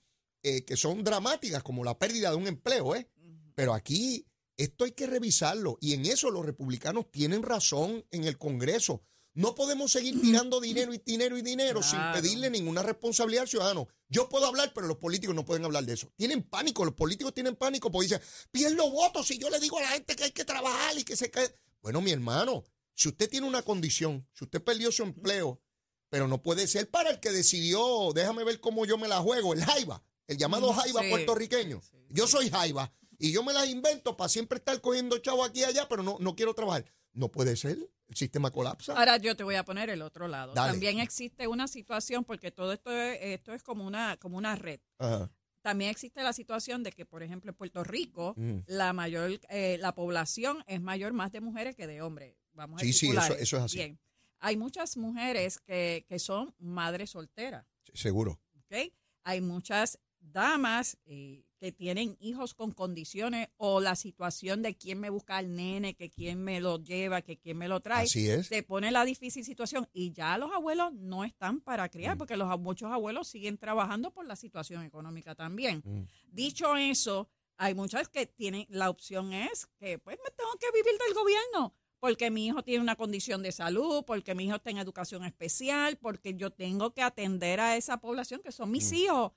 eh, 0.42 0.64
que 0.64 0.76
son 0.76 1.04
dramáticas, 1.04 1.62
como 1.62 1.84
la 1.84 1.98
pérdida 1.98 2.30
de 2.30 2.36
un 2.36 2.46
empleo. 2.46 2.96
¿eh? 2.96 3.10
Pero 3.54 3.74
aquí 3.74 4.26
esto 4.58 4.84
hay 4.84 4.92
que 4.92 5.06
revisarlo 5.06 5.78
y 5.80 5.94
en 5.94 6.04
eso 6.04 6.30
los 6.30 6.44
republicanos 6.44 7.10
tienen 7.10 7.42
razón 7.42 8.04
en 8.10 8.24
el 8.24 8.36
Congreso. 8.36 9.02
No 9.32 9.54
podemos 9.54 9.92
seguir 9.92 10.20
tirando 10.20 10.60
dinero 10.60 10.92
y 10.92 10.98
dinero 10.98 11.38
y 11.38 11.42
dinero 11.42 11.80
sin 11.80 12.00
pedirle 12.12 12.50
ninguna 12.50 12.82
responsabilidad 12.82 13.42
al 13.42 13.48
ciudadano. 13.48 13.86
Yo 14.08 14.28
puedo 14.28 14.46
hablar, 14.46 14.72
pero 14.74 14.88
los 14.88 14.96
políticos 14.96 15.36
no 15.36 15.44
pueden 15.44 15.64
hablar 15.64 15.84
de 15.84 15.92
eso. 15.92 16.12
Tienen 16.16 16.42
pánico, 16.42 16.84
los 16.84 16.94
políticos 16.94 17.32
tienen 17.32 17.54
pánico 17.54 17.88
porque 17.88 18.06
dicen, 18.06 18.20
pierdo 18.50 18.90
votos 18.90 19.28
si 19.28 19.38
yo 19.38 19.48
le 19.48 19.60
digo 19.60 19.78
a 19.78 19.82
la 19.82 19.88
gente 19.90 20.16
que 20.16 20.24
hay 20.24 20.32
que 20.32 20.44
trabajar 20.44 20.98
y 20.98 21.04
que 21.04 21.14
se 21.14 21.30
cae. 21.30 21.54
Bueno, 21.80 22.00
mi 22.00 22.10
hermano, 22.10 22.64
si 22.94 23.08
usted 23.08 23.30
tiene 23.30 23.46
una 23.46 23.62
condición, 23.62 24.26
si 24.32 24.42
usted 24.42 24.60
perdió 24.60 24.90
su 24.90 25.04
empleo, 25.04 25.62
pero 26.10 26.26
no 26.26 26.42
puede 26.42 26.66
ser 26.66 26.90
para 26.90 27.10
el 27.10 27.20
que 27.20 27.30
decidió, 27.30 28.10
déjame 28.12 28.42
ver 28.42 28.58
cómo 28.58 28.86
yo 28.86 28.98
me 28.98 29.06
la 29.06 29.20
juego, 29.20 29.52
el 29.52 29.64
Jaiba, 29.64 30.02
el 30.26 30.36
llamado 30.36 30.72
Jaiba 30.72 31.02
sí, 31.02 31.10
puertorriqueño. 31.10 31.80
Yo 32.08 32.26
soy 32.26 32.50
Jaiba 32.50 32.92
y 33.18 33.32
yo 33.32 33.42
me 33.42 33.52
las 33.52 33.68
invento 33.68 34.16
para 34.16 34.28
siempre 34.28 34.58
estar 34.58 34.80
cogiendo 34.80 35.18
chavo 35.18 35.44
aquí 35.44 35.60
y 35.60 35.64
allá, 35.64 35.86
pero 35.88 36.02
no, 36.02 36.16
no 36.20 36.34
quiero 36.36 36.54
trabajar. 36.54 36.84
No 37.12 37.30
puede 37.30 37.56
ser, 37.56 37.78
el 38.08 38.14
sistema 38.16 38.50
colapsa. 38.50 38.94
Ahora 38.94 39.16
yo 39.16 39.36
te 39.36 39.42
voy 39.44 39.56
a 39.56 39.64
poner 39.64 39.90
el 39.90 40.02
otro 40.02 40.28
lado. 40.28 40.54
Dale. 40.54 40.72
También 40.72 41.00
existe 41.00 41.46
una 41.48 41.66
situación, 41.66 42.24
porque 42.24 42.50
todo 42.50 42.72
esto 42.72 42.92
es, 42.92 43.18
esto 43.20 43.52
es 43.54 43.62
como 43.62 43.84
una, 43.86 44.16
como 44.18 44.36
una 44.38 44.54
red. 44.56 44.80
Ajá. 44.98 45.30
También 45.62 45.90
existe 45.90 46.22
la 46.22 46.32
situación 46.32 46.82
de 46.84 46.92
que, 46.92 47.04
por 47.04 47.22
ejemplo, 47.22 47.50
en 47.50 47.56
Puerto 47.56 47.82
Rico, 47.82 48.34
Mm. 48.36 48.58
la 48.66 48.92
mayor, 48.92 49.40
eh, 49.50 49.76
la 49.80 49.94
población 49.94 50.62
es 50.68 50.80
mayor 50.80 51.12
más 51.12 51.32
de 51.32 51.40
mujeres 51.40 51.74
que 51.74 51.86
de 51.88 52.00
hombres. 52.00 52.36
Vamos 52.52 52.80
a 52.80 52.84
Sí, 52.84 52.92
sí, 52.92 53.10
eso- 53.10 53.34
es 53.34 53.52
así. 53.54 53.76
Bien. 53.78 53.98
Hay 54.38 54.56
muchas 54.56 54.96
mujeres 54.96 55.58
que, 55.58 56.04
que 56.08 56.18
son 56.20 56.54
madres 56.58 57.10
solteras. 57.10 57.66
Seguro. 57.92 58.40
¿ok? 58.70 58.92
Hay 59.24 59.40
muchas 59.40 59.98
damas 60.20 60.96
eh, 61.06 61.44
que 61.58 61.72
tienen 61.72 62.16
hijos 62.20 62.54
con 62.54 62.72
condiciones 62.72 63.48
o 63.56 63.80
la 63.80 63.96
situación 63.96 64.62
de 64.62 64.76
quién 64.76 65.00
me 65.00 65.10
busca 65.10 65.36
al 65.36 65.54
nene, 65.54 65.94
que 65.94 66.08
quién 66.10 66.42
me 66.42 66.60
lo 66.60 66.82
lleva, 66.82 67.22
que 67.22 67.36
quién 67.36 67.58
me 67.58 67.68
lo 67.68 67.80
trae. 67.80 68.04
Así 68.04 68.28
es. 68.28 68.46
Se 68.46 68.62
pone 68.62 68.90
la 68.90 69.04
difícil 69.04 69.44
situación 69.44 69.88
y 69.92 70.12
ya 70.12 70.38
los 70.38 70.52
abuelos 70.52 70.92
no 70.94 71.24
están 71.24 71.60
para 71.60 71.88
criar 71.88 72.16
Mm. 72.16 72.18
porque 72.18 72.36
los 72.36 72.60
muchos 72.60 72.90
abuelos 72.90 73.28
siguen 73.28 73.58
trabajando 73.58 74.12
por 74.12 74.26
la 74.26 74.36
situación 74.36 74.82
económica 74.84 75.34
también. 75.34 75.82
Mm. 75.84 76.02
Dicho 76.30 76.76
eso, 76.76 77.28
hay 77.56 77.74
muchas 77.74 78.08
que 78.08 78.26
tienen, 78.26 78.66
la 78.68 78.88
opción 78.88 79.32
es 79.32 79.66
que 79.78 79.98
pues 79.98 80.16
me 80.24 80.30
tengo 80.30 80.52
que 80.60 80.66
vivir 80.72 80.98
del 81.04 81.14
gobierno, 81.14 81.74
porque 81.98 82.30
mi 82.30 82.46
hijo 82.46 82.62
tiene 82.62 82.80
una 82.82 82.94
condición 82.94 83.42
de 83.42 83.50
salud, 83.50 84.04
porque 84.06 84.34
mi 84.36 84.44
hijo 84.44 84.54
está 84.56 84.70
en 84.70 84.78
educación 84.78 85.24
especial, 85.24 85.96
porque 85.98 86.34
yo 86.34 86.50
tengo 86.50 86.94
que 86.94 87.02
atender 87.02 87.58
a 87.58 87.76
esa 87.76 88.00
población 88.00 88.40
que 88.42 88.52
son 88.52 88.70
mis 88.70 88.92
hijos 88.92 89.32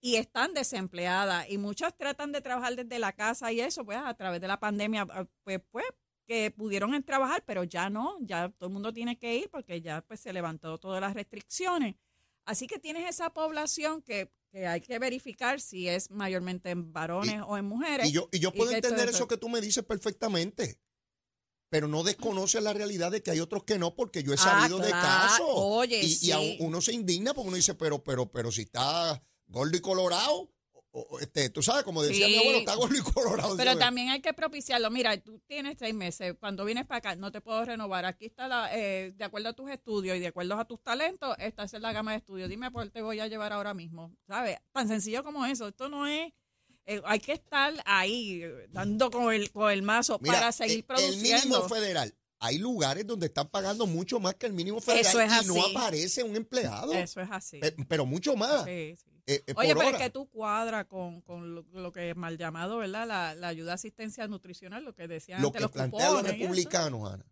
y 0.00 0.16
están 0.16 0.54
desempleadas 0.54 1.48
y 1.50 1.58
muchas 1.58 1.96
tratan 1.96 2.32
de 2.32 2.40
trabajar 2.40 2.76
desde 2.76 2.98
la 2.98 3.12
casa 3.12 3.50
y 3.52 3.60
eso, 3.60 3.84
pues 3.84 3.98
a 3.98 4.14
través 4.14 4.40
de 4.40 4.48
la 4.48 4.60
pandemia, 4.60 5.06
ah, 5.10 5.26
pues, 5.42 5.60
pues 5.70 5.86
que 6.26 6.50
pudieron 6.50 7.02
trabajar, 7.04 7.42
pero 7.46 7.64
ya 7.64 7.88
no, 7.88 8.18
ya 8.20 8.50
todo 8.50 8.68
el 8.68 8.72
mundo 8.74 8.92
tiene 8.92 9.18
que 9.18 9.36
ir 9.36 9.48
porque 9.50 9.80
ya 9.80 10.02
pues 10.02 10.20
se 10.20 10.32
levantó 10.32 10.78
todas 10.78 11.00
las 11.00 11.14
restricciones. 11.14 11.96
Así 12.44 12.66
que 12.66 12.78
tienes 12.78 13.08
esa 13.08 13.30
población 13.30 14.02
que, 14.02 14.30
que 14.50 14.66
hay 14.66 14.80
que 14.82 14.98
verificar 14.98 15.58
si 15.60 15.88
es 15.88 16.10
mayormente 16.10 16.70
en 16.70 16.92
varones 16.92 17.40
o 17.46 17.56
en 17.56 17.64
mujeres. 17.64 18.08
Y 18.08 18.12
yo, 18.12 18.28
y 18.30 18.40
yo 18.40 18.52
puedo 18.52 18.70
entender 18.72 19.08
eso 19.08 19.26
que 19.26 19.38
tú 19.38 19.48
me 19.48 19.60
dices 19.60 19.84
perfectamente. 19.84 20.78
Pero 21.70 21.86
no 21.88 22.02
desconoce 22.02 22.60
la 22.62 22.72
realidad 22.72 23.10
de 23.10 23.22
que 23.22 23.30
hay 23.30 23.40
otros 23.40 23.64
que 23.64 23.78
no, 23.78 23.94
porque 23.94 24.22
yo 24.22 24.32
he 24.32 24.36
Ah, 24.36 24.38
sabido 24.38 24.78
de 24.78 24.90
casos. 24.90 25.46
Oye, 25.50 26.00
y, 26.02 26.06
y 26.06 26.14
sí. 26.14 26.32
aún 26.32 26.56
uno 26.60 26.80
se 26.80 26.92
indigna 26.94 27.34
porque 27.34 27.48
uno 27.48 27.56
dice, 27.56 27.74
pero, 27.74 28.02
pero, 28.02 28.30
pero 28.30 28.50
si 28.50 28.62
está 28.62 29.22
gordo 29.48 29.76
y 29.76 29.80
colorado, 29.80 30.50
o- 30.90 31.00
o, 31.10 31.20
este, 31.20 31.50
tú 31.50 31.62
sabes, 31.62 31.84
como 31.84 32.02
decía 32.02 32.26
Sí. 32.26 32.32
mi 32.32 32.38
abuelo, 32.38 32.58
está 32.60 32.74
gordo 32.74 32.96
y 32.96 33.00
colorado. 33.00 33.56
Pero 33.56 33.70
¿sabes? 33.72 33.84
también 33.84 34.08
hay 34.08 34.20
que 34.22 34.32
propiciarlo. 34.32 34.90
Mira, 34.90 35.16
tú 35.20 35.38
tienes 35.46 35.76
seis 35.78 35.94
meses. 35.94 36.34
Cuando 36.40 36.64
vienes 36.64 36.86
para 36.86 36.98
acá, 36.98 37.16
no 37.16 37.30
te 37.30 37.40
puedo 37.40 37.64
renovar. 37.64 38.04
Aquí 38.06 38.26
está, 38.26 38.48
la, 38.48 38.74
eh, 38.76 39.12
de 39.14 39.24
acuerdo 39.24 39.50
a 39.50 39.52
tus 39.52 39.70
estudios 39.70 40.16
y 40.16 40.20
de 40.20 40.28
acuerdo 40.28 40.54
a 40.58 40.64
tus 40.66 40.80
talentos, 40.82 41.36
esta 41.38 41.64
es 41.64 41.72
la 41.74 41.92
gama 41.92 42.12
de 42.12 42.18
estudios. 42.18 42.48
Dime 42.48 42.70
por 42.70 42.84
qué 42.84 42.90
te 42.90 43.02
voy 43.02 43.20
a 43.20 43.26
llevar 43.26 43.52
ahora 43.52 43.74
mismo. 43.74 44.12
¿Sabes? 44.26 44.58
Tan 44.72 44.88
sencillo 44.88 45.22
como 45.22 45.44
eso. 45.46 45.68
Esto 45.68 45.88
no 45.88 46.06
es. 46.06 46.32
eh, 46.90 47.02
hay 47.04 47.20
que 47.20 47.32
estar 47.32 47.74
ahí, 47.84 48.42
eh, 48.42 48.66
dando 48.70 49.10
con 49.10 49.30
el, 49.34 49.50
con 49.52 49.70
el 49.70 49.82
mazo 49.82 50.18
Mira, 50.22 50.36
para 50.38 50.52
seguir 50.52 50.76
el- 50.78 50.84
produciendo. 50.84 51.36
El 51.36 51.42
mínimo 51.44 51.68
federal. 51.68 52.14
Hay 52.40 52.56
lugares 52.56 53.06
donde 53.06 53.26
están 53.26 53.48
pagando 53.48 53.86
mucho 53.86 54.18
más 54.20 54.36
que 54.36 54.46
el 54.46 54.54
mínimo 54.54 54.80
federal 54.80 55.04
Eso 55.04 55.20
es 55.20 55.44
y 55.44 55.46
no 55.48 55.54
así. 55.62 55.70
aparece 55.76 56.22
un 56.22 56.34
empleado. 56.34 56.92
Eso 56.94 57.20
es 57.20 57.28
así. 57.30 57.60
Pero 57.88 58.06
mucho 58.06 58.36
más. 58.36 58.64
Sí, 58.64 58.94
sí. 58.96 59.17
Eh, 59.28 59.44
eh, 59.46 59.54
Oye, 59.56 59.68
pero 59.74 59.80
hora. 59.80 59.90
es 59.90 59.96
que 60.02 60.10
tú 60.10 60.28
cuadras 60.28 60.86
con, 60.86 61.20
con 61.20 61.54
lo, 61.54 61.62
lo 61.72 61.92
que 61.92 62.10
es 62.10 62.16
mal 62.16 62.36
llamado, 62.38 62.78
¿verdad? 62.78 63.06
La, 63.06 63.34
la 63.34 63.48
ayuda 63.48 63.74
asistencia 63.74 64.26
nutricional, 64.26 64.84
lo 64.84 64.94
que 64.94 65.06
decían 65.06 65.40
Lo 65.42 65.48
antes 65.48 65.58
que 65.58 65.62
los 65.62 65.70
plantean 65.72 66.12
los 66.14 66.22
eso. 66.24 66.32
republicanos, 66.32 67.12
Ana. 67.12 67.24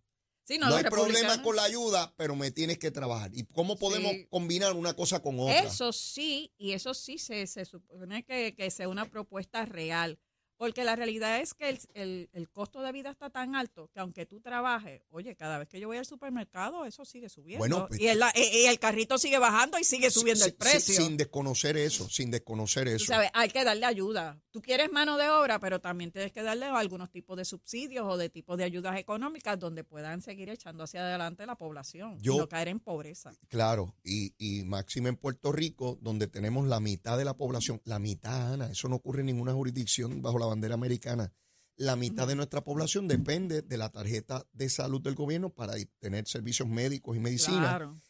Sí, 0.44 0.58
No, 0.58 0.76
hay 0.76 0.84
problema 0.84 1.42
con 1.42 1.56
la 1.56 1.64
ayuda, 1.64 2.14
pero 2.16 2.36
me 2.36 2.52
tienes 2.52 2.78
que 2.78 2.92
trabajar. 2.92 3.32
¿Y 3.34 3.44
cómo 3.46 3.76
podemos 3.78 4.12
Sí. 4.12 4.26
combinar 4.30 4.74
una 4.74 4.94
cosa 4.94 5.20
con 5.20 5.40
otra? 5.40 5.58
Eso 5.58 5.92
sí, 5.92 6.52
y 6.56 6.70
eso 6.72 6.94
sí 6.94 7.18
se, 7.18 7.48
se 7.48 7.64
supone 7.64 8.24
que, 8.24 8.54
que 8.54 8.70
sea 8.70 8.88
una 8.88 9.06
propuesta 9.10 9.64
real. 9.64 10.20
Porque 10.58 10.84
la 10.84 10.96
realidad 10.96 11.40
es 11.40 11.52
que 11.54 11.68
el, 11.68 11.78
el- 11.94 12.30
el 12.32 12.48
costo 12.48 12.80
de 12.82 12.90
vida 12.92 13.10
está 13.10 13.28
tan 13.30 13.54
alto 13.54 13.90
que 13.92 14.00
aunque 14.00 14.24
tú 14.26 14.40
trabajes, 14.40 15.02
oye, 15.10 15.36
cada 15.36 15.58
vez 15.58 15.68
que 15.68 15.78
yo 15.80 15.88
voy 15.88 15.98
al 15.98 16.06
supermercado, 16.06 16.84
eso 16.84 17.04
sigue 17.04 17.28
subiendo. 17.28 17.58
Bueno, 17.60 17.86
pues, 17.88 18.00
y, 18.00 18.08
el, 18.08 18.20
y 18.34 18.64
el 18.66 18.78
carrito 18.78 19.18
sigue 19.18 19.38
bajando 19.38 19.78
y 19.78 19.84
sigue 19.84 20.10
subiendo 20.10 20.44
el 20.46 20.54
precio. 20.54 20.94
sin 20.96 21.16
desconocer 21.16 21.76
eso, 21.76 22.08
sin 22.08 22.30
desconocer 22.30 22.88
eso. 22.88 23.04
sabes, 23.06 23.30
hay 23.34 23.50
que 23.50 23.64
darle 23.64 23.84
ayuda. 23.86 24.40
Tú 24.50 24.62
quieres 24.62 24.90
mano 24.90 25.18
de 25.18 25.28
obra, 25.28 25.58
pero 25.60 25.80
también 25.80 26.10
tienes 26.10 26.32
que 26.32 26.42
darle 26.42 26.64
algunos 26.66 27.10
tipos 27.10 27.36
de 27.36 27.44
subsidios 27.44 28.06
o 28.08 28.16
de 28.16 28.30
tipos 28.30 28.56
de 28.56 28.64
ayudas 28.64 28.98
económicas 28.98 29.58
donde 29.58 29.84
puedan 29.84 30.22
seguir 30.22 30.48
echando 30.48 30.84
hacia 30.84 31.02
adelante 31.02 31.44
la 31.44 31.56
población 31.56 32.18
Yo- 32.22 32.34
y 32.34 32.38
no 32.38 32.48
caer 32.48 32.68
en 32.68 32.80
pobreza. 32.80 33.32
Claro, 33.48 33.94
y, 34.02 34.32
y 34.38 34.64
máxima 34.64 35.10
en 35.10 35.16
Puerto 35.16 35.52
Rico, 35.52 35.98
donde 36.00 36.26
tenemos 36.28 36.66
la 36.66 36.80
mitad 36.80 37.18
de 37.18 37.24
la 37.26 37.34
población, 37.36 37.82
la 37.84 37.98
mitad, 37.98 38.54
Ana, 38.54 38.70
eso 38.70 38.88
no 38.88 38.96
ocurre 38.96 39.20
en 39.20 39.26
ninguna 39.26 39.52
jurisdicción 39.52 40.22
bajo 40.22 40.38
la 40.38 40.45
bandera 40.46 40.74
americana. 40.74 41.32
La 41.76 41.96
mitad 41.96 42.26
de 42.26 42.36
nuestra 42.36 42.64
población 42.64 43.06
depende 43.06 43.60
de 43.62 43.76
la 43.76 43.90
tarjeta 43.90 44.46
de 44.52 44.68
salud 44.70 45.02
del 45.02 45.14
gobierno 45.14 45.50
para 45.50 45.74
tener 45.98 46.26
servicios 46.26 46.68
médicos 46.68 47.16
y 47.16 47.20
medicina. 47.20 47.60
Claro. 47.60 48.00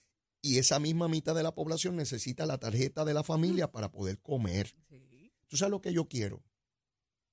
Y 0.40 0.58
esa 0.58 0.78
misma 0.78 1.08
mitad 1.08 1.34
de 1.34 1.42
la 1.42 1.54
población 1.54 1.96
necesita 1.96 2.46
la 2.46 2.58
tarjeta 2.58 3.04
de 3.04 3.14
la 3.14 3.24
familia 3.24 3.72
para 3.72 3.90
poder 3.90 4.20
comer. 4.20 4.72
Sí. 4.88 5.32
¿Tú 5.48 5.56
sabes 5.56 5.70
lo 5.70 5.80
que 5.80 5.92
yo 5.92 6.06
quiero? 6.08 6.44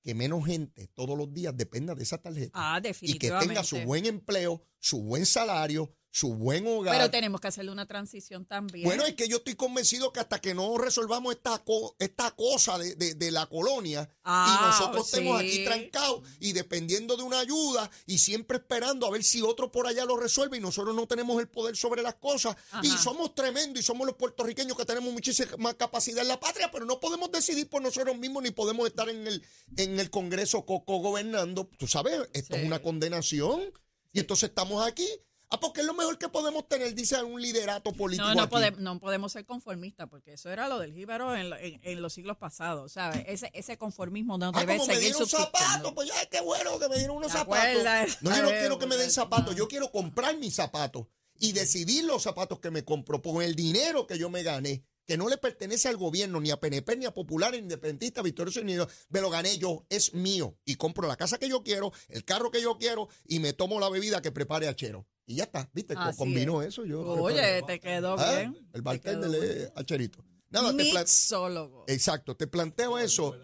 Que 0.02 0.14
menos 0.14 0.44
gente 0.44 0.88
todos 0.88 1.16
los 1.16 1.32
días 1.32 1.56
dependa 1.56 1.94
de 1.94 2.02
esa 2.02 2.18
tarjeta. 2.18 2.52
Ah, 2.54 2.82
y 3.00 3.18
que 3.18 3.30
tenga 3.30 3.62
su 3.62 3.78
buen 3.80 4.06
empleo, 4.06 4.66
su 4.78 5.02
buen 5.02 5.26
salario, 5.26 5.94
su 6.16 6.32
buen 6.32 6.64
hogar. 6.68 6.94
Pero 6.96 7.10
tenemos 7.10 7.40
que 7.40 7.48
hacerle 7.48 7.72
una 7.72 7.86
transición 7.86 8.44
también. 8.44 8.84
Bueno, 8.86 9.04
es 9.04 9.14
que 9.14 9.26
yo 9.26 9.38
estoy 9.38 9.56
convencido 9.56 10.12
que 10.12 10.20
hasta 10.20 10.40
que 10.40 10.54
no 10.54 10.78
resolvamos 10.78 11.34
esta, 11.34 11.58
co- 11.64 11.96
esta 11.98 12.30
cosa 12.30 12.78
de, 12.78 12.94
de- 12.94 13.14
de 13.16 13.30
la 13.32 13.46
colonia 13.46 14.08
Ah, 14.22 14.46
y 14.46 14.64
nosotros 14.64 15.08
sí. 15.10 15.16
estemos 15.16 15.40
aquí 15.40 15.64
trancados 15.64 16.22
y 16.38 16.52
dependiendo 16.52 17.16
de 17.16 17.24
una 17.24 17.40
ayuda 17.40 17.90
y 18.06 18.18
siempre 18.18 18.58
esperando 18.58 19.06
a 19.06 19.10
ver 19.10 19.24
si 19.24 19.42
otro 19.42 19.72
por 19.72 19.88
allá 19.88 20.04
lo 20.04 20.16
resuelve 20.16 20.56
y 20.56 20.60
nosotros 20.60 20.94
no 20.94 21.08
tenemos 21.08 21.40
el 21.40 21.48
poder 21.48 21.76
sobre 21.76 22.00
las 22.00 22.14
cosas 22.14 22.56
y 22.84 22.88
somos 22.90 23.34
tremendos 23.34 23.80
y 23.80 23.82
somos 23.82 24.06
los 24.06 24.14
puertorriqueños 24.14 24.76
que 24.76 24.84
tenemos 24.84 25.12
muchísima 25.12 25.74
capacidad 25.74 26.22
en 26.22 26.28
la 26.28 26.38
patria, 26.38 26.70
pero 26.70 26.84
no 26.86 27.00
podemos 27.00 27.32
decidir 27.32 27.68
por 27.68 27.82
nosotros 27.82 28.16
mismos 28.16 28.44
ni 28.44 28.52
podemos 28.52 28.86
estar 28.86 29.08
en 29.08 29.26
el, 29.26 29.42
en 29.76 29.98
el 29.98 30.10
Congreso 30.10 30.64
coco 30.64 30.98
gobernando. 30.98 31.68
Tú 31.76 31.88
sabes, 31.88 32.20
esto 32.34 32.54
es 32.54 32.64
una 32.64 32.80
condenación 32.80 33.60
y 34.12 34.20
entonces 34.20 34.50
estamos 34.50 34.86
aquí. 34.86 35.08
Ah, 35.54 35.60
porque 35.60 35.80
es 35.82 35.86
lo 35.86 35.94
mejor 35.94 36.18
que 36.18 36.28
podemos 36.28 36.66
tener, 36.68 36.94
dice 36.94 37.22
un 37.22 37.40
liderato 37.40 37.92
político. 37.92 38.26
no, 38.28 38.34
no, 38.34 38.42
aquí. 38.42 38.50
podemos, 38.50 38.80
no 38.80 38.98
podemos 38.98 39.30
ser 39.32 39.44
conformistas, 39.44 40.08
porque 40.08 40.32
eso 40.32 40.50
era 40.50 40.68
lo 40.68 40.78
del 40.80 40.92
jíbaro 40.92 41.34
en, 41.36 41.52
en- 41.52 41.80
en 41.82 42.02
los 42.02 42.12
siglos 42.12 42.36
pasados, 42.38 42.92
¿sabes? 42.92 43.22
Ese, 43.28 43.50
ese 43.54 43.78
conformismo 43.78 44.36
no 44.36 44.50
Ah, 44.54 44.60
debe 44.60 44.76
como 44.78 44.86
me 44.88 44.98
dieron 44.98 45.26
zapatos, 45.28 45.92
pues 45.92 46.08
ya 46.08 46.26
qué 46.28 46.40
bueno 46.40 46.78
que 46.78 46.88
me 46.88 46.98
dieron 46.98 47.18
unos 47.18 47.30
¿Te 47.32 47.38
zapatos. 47.38 47.84
No, 48.20 48.34
yo 48.36 48.42
no 48.42 48.48
quiero 48.48 48.78
que 48.78 48.86
me 48.86 48.96
den 48.96 49.10
zapatos, 49.10 49.54
yo 49.54 49.68
quiero 49.68 49.90
comprar 49.92 50.36
mis 50.38 50.54
zapatos 50.54 51.06
y 51.38 51.52
decidir 51.52 52.04
los 52.04 52.22
zapatos 52.22 52.58
que 52.60 52.70
me 52.70 52.84
compro 52.84 53.22
con 53.22 53.42
el 53.42 53.54
dinero 53.54 54.06
que 54.06 54.18
yo 54.18 54.30
me 54.30 54.42
gané, 54.42 54.84
que 55.06 55.16
no 55.16 55.28
le 55.28 55.36
pertenece 55.36 55.88
al 55.88 55.96
gobierno, 55.96 56.40
ni 56.40 56.50
a 56.50 56.58
PNP, 56.58 56.96
ni 56.96 57.04
a 57.04 57.12
Popular, 57.12 57.50
ni 57.52 57.58
a 57.58 57.60
Independentista, 57.60 58.22
me 58.22 59.20
lo 59.20 59.30
gané 59.30 59.58
yo, 59.58 59.84
es 59.88 60.14
mío. 60.14 60.56
Y 60.64 60.76
compro 60.76 61.06
la 61.06 61.16
casa 61.16 61.38
que 61.38 61.48
yo 61.48 61.62
quiero, 61.62 61.92
el 62.08 62.24
carro 62.24 62.50
que 62.50 62.62
yo 62.62 62.78
quiero 62.78 63.08
y 63.26 63.38
me 63.38 63.52
tomo 63.52 63.78
la 63.80 63.88
bebida 63.90 64.22
que 64.22 64.32
prepare 64.32 64.66
Achero. 64.68 65.06
Y 65.26 65.36
ya 65.36 65.44
está, 65.44 65.70
¿viste? 65.72 65.94
Así 65.96 66.18
Combinó 66.18 66.62
eso 66.62 66.84
yo. 66.84 67.00
Oye, 67.02 67.62
te 67.66 67.80
quedó 67.80 68.16
Ah, 68.18 68.36
bien. 68.38 68.56
El 68.72 68.72
te 68.72 68.80
bartender 68.82 69.30
le. 69.30 69.72
Acherito. 69.74 70.24
Nada, 70.50 70.76
te. 70.76 70.92
Exacto, 71.88 72.36
te 72.36 72.46
planteo 72.46 72.98
eso. 72.98 73.34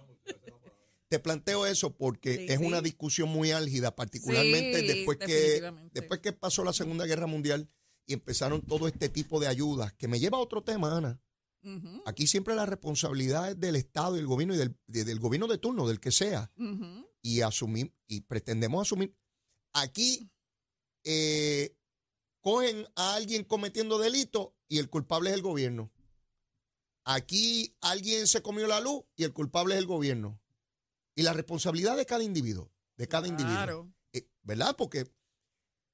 Te 1.09 1.19
planteo 1.19 1.67
eso 1.67 1.97
porque 1.97 2.37
Sí, 2.37 2.47
es 2.51 2.59
sí. 2.61 2.65
una 2.65 2.81
discusión 2.81 3.29
muy 3.31 3.51
álgida, 3.51 3.97
particularmente 3.97 4.81
Sí, 4.81 4.87
después 4.87 5.19
que 5.19 5.73
después 5.93 6.21
que 6.21 6.33
pasó 6.33 6.63
la 6.63 6.73
Segunda 6.73 7.05
Guerra 7.07 7.27
Mundial 7.27 7.69
y 8.07 8.13
empezaron 8.13 8.61
todo 8.63 8.87
este 8.87 9.09
tipo 9.09 9.41
de 9.41 9.49
ayudas, 9.49 9.93
que 9.95 10.07
me 10.07 10.21
lleva 10.21 10.39
a 10.39 10.41
otro 10.41 10.63
tema, 10.63 10.97
Ana. 10.97 11.21
Aquí 12.07 12.27
siempre 12.27 12.55
la 12.55 12.65
responsabilidad 12.65 13.51
es 13.51 13.59
del 13.61 13.75
Estado 13.77 14.17
y 14.17 14.21
el 14.21 14.27
gobierno 14.27 14.55
y 14.55 14.59
del, 14.59 14.77
de- 14.87 15.05
del 15.05 15.19
gobierno 15.19 15.47
de 15.49 15.59
turno, 15.59 15.87
del 15.89 15.99
que 16.01 16.11
sea, 16.13 16.53
y 17.23 17.41
asumir 17.41 17.93
y 18.07 18.21
pretendemos 18.23 18.83
asumir. 18.87 19.15
Aquí 19.73 20.31
eh, 21.05 21.77
cogen 22.41 22.87
a 22.97 23.15
alguien 23.15 23.45
cometiendo 23.45 23.99
delito 23.99 24.55
y 24.69 24.79
el 24.79 24.89
culpable 24.89 25.31
es 25.31 25.37
el 25.37 25.43
gobierno. 25.43 25.91
Aquí 27.05 27.75
alguien 27.81 28.27
se 28.27 28.43
comió 28.43 28.67
la 28.67 28.81
luz 28.81 29.03
y 29.17 29.25
el 29.25 29.33
culpable 29.33 29.75
es 29.75 29.81
el 29.81 29.87
gobierno. 29.87 30.41
Y 31.15 31.23
la 31.23 31.33
responsabilidad 31.33 31.97
de 31.97 32.07
cada 32.07 32.23
individuo, 32.23 32.71
de 32.97 33.09
cada 33.09 33.27
individuo. 33.27 33.57
Claro, 33.57 33.93
Eh, 34.13 34.29
¿Verdad? 34.43 34.75
Porque 34.77 35.07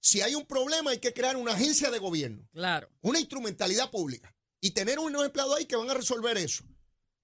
si 0.01 0.21
hay 0.21 0.35
un 0.35 0.47
problema 0.47 0.91
hay 0.91 0.99
que 0.99 1.13
crear 1.13 1.37
una 1.37 1.53
agencia 1.53 1.91
de 1.91 1.99
gobierno, 1.99 2.49
claro. 2.53 2.89
una 3.01 3.19
instrumentalidad 3.19 3.91
pública 3.91 4.35
y 4.61 4.71
tener 4.71 4.99
unos 4.99 5.25
empleados 5.25 5.57
ahí 5.57 5.67
que 5.67 5.77
van 5.77 5.91
a 5.91 5.95
resolver 5.95 6.37
eso. 6.39 6.65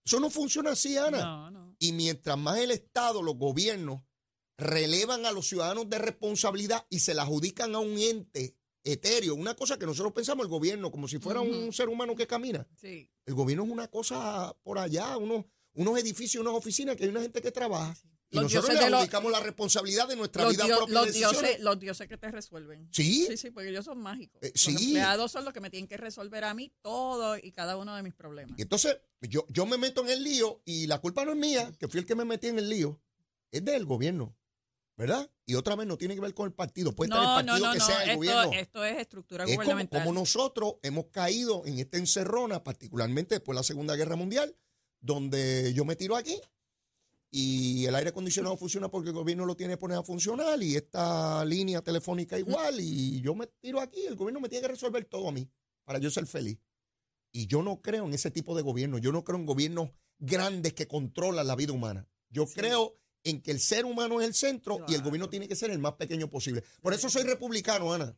Eso 0.04 0.18
no 0.20 0.30
funciona 0.30 0.70
así, 0.72 0.96
Ana. 0.98 1.20
No, 1.20 1.50
no. 1.50 1.76
Y 1.78 1.92
mientras 1.92 2.36
más 2.36 2.58
el 2.58 2.72
Estado, 2.72 3.22
los 3.22 3.36
gobiernos, 3.36 4.02
relevan 4.62 5.26
a 5.26 5.33
los 5.33 5.47
ciudadanos 5.49 5.88
de 5.90 5.99
responsabilidad 5.99 6.87
y 6.90 7.00
se 7.00 7.14
la 7.14 7.23
adjudican 7.23 7.75
a 7.75 7.78
un 7.78 7.99
ente 7.99 8.57
etéreo, 8.85 9.35
una 9.35 9.54
cosa 9.54 9.78
que 9.78 9.87
nosotros 9.87 10.12
pensamos 10.12 10.45
el 10.45 10.50
gobierno 10.50 10.90
como 10.90 11.07
si 11.07 11.19
fuera 11.19 11.40
un 11.40 11.73
ser 11.73 11.88
humano 11.88 12.16
que 12.16 12.26
camina. 12.26 12.66
Sí. 12.76 13.09
El 13.26 13.35
gobierno 13.35 13.64
es 13.64 13.71
una 13.71 13.88
cosa 13.88 14.57
por 14.64 14.78
allá, 14.78 15.16
unos, 15.16 15.45
unos 15.75 15.99
edificios, 15.99 16.40
unas 16.40 16.54
oficinas 16.54 16.97
que 16.97 17.04
hay 17.04 17.11
una 17.11 17.21
gente 17.23 17.40
que 17.40 17.52
trabaja. 17.52 17.95
Y 18.31 18.37
Los 18.37 18.45
nosotros 18.45 18.75
le 18.81 18.88
los- 18.88 18.95
adjudicamos 19.00 19.31
la 19.31 19.40
responsabilidad 19.40 20.09
de 20.09 20.16
nuestra 20.16 20.45
Los, 20.45 20.54
vida 20.54 20.66
propia. 20.66 20.95
los 20.95 21.12
dioses, 21.12 21.61
los 21.61 21.78
dioses 21.78 22.09
que 22.09 22.16
te 22.16 22.31
resuelven. 22.31 22.88
Sí, 22.90 23.26
Sí, 23.28 23.37
sí, 23.37 23.50
porque 23.50 23.69
ellos 23.69 23.85
son 23.85 23.99
mágicos. 24.00 24.42
Eh, 24.42 24.50
Los 24.54 24.61
sí. 24.62 24.71
empleados 24.87 25.31
son 25.31 25.45
los 25.45 25.52
que 25.52 25.61
me 25.61 25.69
tienen 25.71 25.87
que 25.87 25.99
resolver 25.99 26.42
a 26.45 26.54
mí 26.54 26.73
todo 26.81 27.37
y 27.37 27.52
cada 27.52 27.76
uno 27.76 27.95
de 27.95 28.02
mis 28.02 28.14
problemas. 28.14 28.59
Y 28.59 28.62
entonces 28.62 28.97
yo, 29.21 29.45
yo 29.50 29.66
me 29.66 29.76
meto 29.76 30.00
en 30.00 30.09
el 30.11 30.25
lío 30.25 30.62
y 30.64 30.87
la 30.87 30.99
culpa 30.99 31.25
no 31.26 31.33
es 31.33 31.37
mía, 31.38 31.73
que 31.78 31.88
fui 31.88 32.00
el 32.00 32.07
que 32.07 32.14
me 32.14 32.25
metí 32.25 32.47
en 32.49 32.59
el 32.59 32.71
lío, 32.71 33.00
es 33.50 33.62
del 33.64 33.85
gobierno, 33.85 34.35
¿verdad? 34.96 35.28
Y 35.46 35.54
otra 35.54 35.75
vez 35.76 35.87
no 35.87 35.96
tiene 35.96 36.14
que 36.14 36.20
ver 36.20 36.34
con 36.34 36.46
el 36.46 36.52
partido, 36.52 36.94
puede 36.94 37.08
estar 37.11 37.22
el 37.40 37.46
partido 37.46 37.66
no, 37.66 37.72
que 37.72 37.80
sea 37.80 38.02
el 38.04 38.11
Esto, 38.11 38.16
gobierno. 38.18 38.52
esto 38.52 38.84
es 38.84 38.99
estructura 38.99 39.44
Es 39.44 39.50
como, 39.50 39.56
gubernamental. 39.62 40.02
como 40.04 40.12
nosotros 40.20 40.75
hemos 40.82 41.06
caído 41.06 41.64
en 41.66 41.78
esta 41.78 41.96
encerrona, 41.99 42.62
particularmente 42.62 43.37
después 43.37 43.54
de 43.56 43.61
la 43.61 43.64
Segunda 43.64 43.96
Guerra 43.96 44.16
Mundial, 44.16 44.54
donde 45.00 45.72
yo 45.75 45.84
me 45.84 45.96
tiro 45.96 46.14
aquí 46.16 46.38
y 47.30 47.87
el 47.87 47.94
aire 47.94 48.11
acondicionado 48.11 48.56
funciona 48.56 48.90
porque 48.90 49.08
el 49.08 49.14
gobierno 49.14 49.46
lo 49.46 49.56
tiene 49.56 49.72
que 49.75 49.78
poner 49.78 49.96
a 49.99 50.02
funcionar 50.02 50.62
y 50.62 50.76
esta 50.76 51.44
línea 51.46 51.80
telefónica 51.80 52.38
igual 52.38 52.78
y 52.78 53.20
yo 53.22 53.34
me 53.34 53.46
tiro 53.46 53.80
aquí, 53.80 54.04
el 54.06 54.16
gobierno 54.16 54.40
me 54.40 54.49
tiene 54.49 54.62
que 54.62 54.72
resolver 54.72 55.04
todo 55.06 55.28
a 55.28 55.32
mí 55.32 55.49
para 55.84 55.99
yo 55.99 56.11
ser 56.11 56.26
feliz. 56.26 56.58
Y 57.32 57.46
yo 57.46 57.62
no 57.62 57.80
creo 57.80 58.04
en 58.04 58.12
ese 58.12 58.30
tipo 58.30 58.54
de 58.54 58.61
gobierno, 58.62 58.99
yo 58.99 59.11
no 59.11 59.25
creo 59.25 59.38
en 59.38 59.46
gobiernos 59.46 59.90
grandes 60.18 60.75
que 60.75 60.87
controlan 60.87 61.46
la 61.46 61.56
vida 61.56 61.72
humana. 61.72 62.06
Yo 62.28 62.46
Sí. 62.46 62.54
creo 62.54 62.99
en 63.25 63.41
que 63.41 63.50
el 63.50 63.61
ser 63.61 63.85
humano 63.85 64.21
es 64.21 64.26
el 64.26 64.35
centro 64.35 64.85
y 64.88 64.95
el 64.95 65.02
gobierno 65.02 65.29
tiene 65.29 65.47
que 65.49 65.57
ser 65.57 65.71
el 65.71 65.79
más 65.79 65.95
pequeño 65.95 66.29
posible. 66.29 66.62
Por 66.81 66.93
eso 66.95 67.09
soy 67.09 67.23
republicano, 67.23 67.93
Ana. 67.93 68.17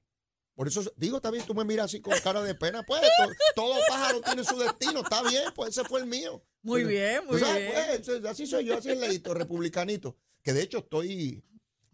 Por 0.55 0.69
eso, 0.69 0.83
digo, 0.97 1.17
está 1.17 1.31
bien, 1.33 1.45
tú 1.45 1.53
me 1.55 1.65
miras 1.65 1.87
así 1.87 2.01
con 2.01 2.15
cara 2.23 2.41
de 2.43 2.55
pena. 2.55 2.85
Pues 2.87 3.01
to- 3.03 3.33
todo 3.57 3.75
pájaro 3.89 4.21
tiene 4.21 4.45
su 4.45 4.57
destino, 4.57 5.01
está 5.01 5.23
bien, 5.29 5.45
pues 5.55 5.71
ese 5.77 5.83
fue 5.89 6.01
el 6.01 6.07
mío. 6.07 6.45
Muy 6.63 6.85
bien, 6.85 7.27
muy 7.27 7.41
sabes, 7.41 7.73
bien. 7.73 8.03
pues, 8.05 8.25
así 8.25 8.47
soy 8.47 8.65
yo, 8.65 8.79
así 8.79 8.89
es 8.91 8.99
leíto, 8.99 9.35
republicanito. 9.35 10.17
Que 10.43 10.53
de 10.53 10.63
hecho 10.63 10.79
estoy, 10.79 11.43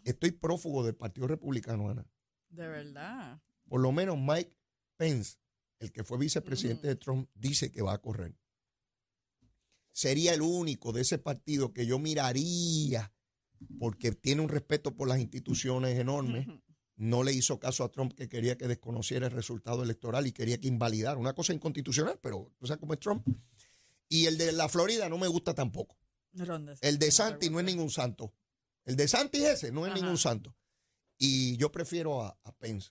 estoy 0.04 0.32
prófugo 0.32 0.84
del 0.84 0.94
Partido 0.94 1.26
Republicano, 1.26 1.88
Ana. 1.88 2.06
De 2.50 2.68
verdad. 2.68 3.40
Por 3.68 3.80
lo 3.80 3.92
menos 3.92 4.18
Mike 4.18 4.54
Pence, 4.98 5.38
el 5.78 5.90
que 5.90 6.04
fue 6.04 6.18
vicepresidente 6.18 6.86
de 6.86 6.96
Trump, 6.96 7.30
dice 7.34 7.72
que 7.72 7.80
va 7.80 7.94
a 7.94 7.98
correr. 8.02 8.34
Sería 9.92 10.34
el 10.34 10.42
único 10.42 10.92
de 10.92 11.02
ese 11.02 11.18
partido 11.18 11.72
que 11.72 11.86
yo 11.86 11.98
miraría 11.98 13.12
porque 13.78 14.12
tiene 14.12 14.40
un 14.42 14.48
respeto 14.48 14.94
por 14.94 15.08
las 15.08 15.18
instituciones 15.20 15.98
enorme. 15.98 16.62
No 16.96 17.22
le 17.22 17.32
hizo 17.32 17.58
caso 17.58 17.82
a 17.84 17.90
Trump 17.90 18.12
que 18.14 18.28
quería 18.28 18.56
que 18.56 18.68
desconociera 18.68 19.26
el 19.26 19.32
resultado 19.32 19.82
electoral 19.82 20.26
y 20.26 20.32
quería 20.32 20.58
que 20.58 20.68
invalidara. 20.68 21.18
Una 21.18 21.34
cosa 21.34 21.52
inconstitucional, 21.52 22.18
pero 22.22 22.52
tú 22.58 22.66
sabes 22.66 22.80
cómo 22.80 22.92
es 22.92 23.00
Trump. 23.00 23.26
Y 24.08 24.26
el 24.26 24.36
de 24.38 24.52
la 24.52 24.68
Florida 24.68 25.08
no 25.08 25.18
me 25.18 25.28
gusta 25.28 25.54
tampoco. 25.54 25.96
El 26.80 26.98
de 26.98 27.10
Santi 27.10 27.48
no 27.50 27.58
es 27.58 27.64
ningún 27.66 27.90
santo. 27.90 28.34
El 28.84 28.96
de 28.96 29.08
Santi 29.08 29.44
ese 29.44 29.72
no 29.72 29.86
es 29.86 29.92
Ajá. 29.92 30.00
ningún 30.00 30.18
santo. 30.18 30.54
Y 31.18 31.56
yo 31.56 31.70
prefiero 31.72 32.22
a, 32.22 32.38
a 32.44 32.52
Pence. 32.52 32.90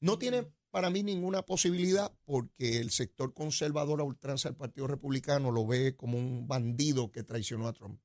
No 0.00 0.18
tiene 0.18 0.46
para 0.74 0.90
mí 0.90 1.04
ninguna 1.04 1.42
posibilidad 1.42 2.12
porque 2.24 2.78
el 2.78 2.90
sector 2.90 3.32
conservador 3.32 4.00
a 4.00 4.02
ultranza 4.02 4.48
del 4.48 4.56
Partido 4.56 4.88
Republicano 4.88 5.52
lo 5.52 5.64
ve 5.64 5.94
como 5.94 6.18
un 6.18 6.48
bandido 6.48 7.12
que 7.12 7.22
traicionó 7.22 7.68
a 7.68 7.72
Trump. 7.72 8.00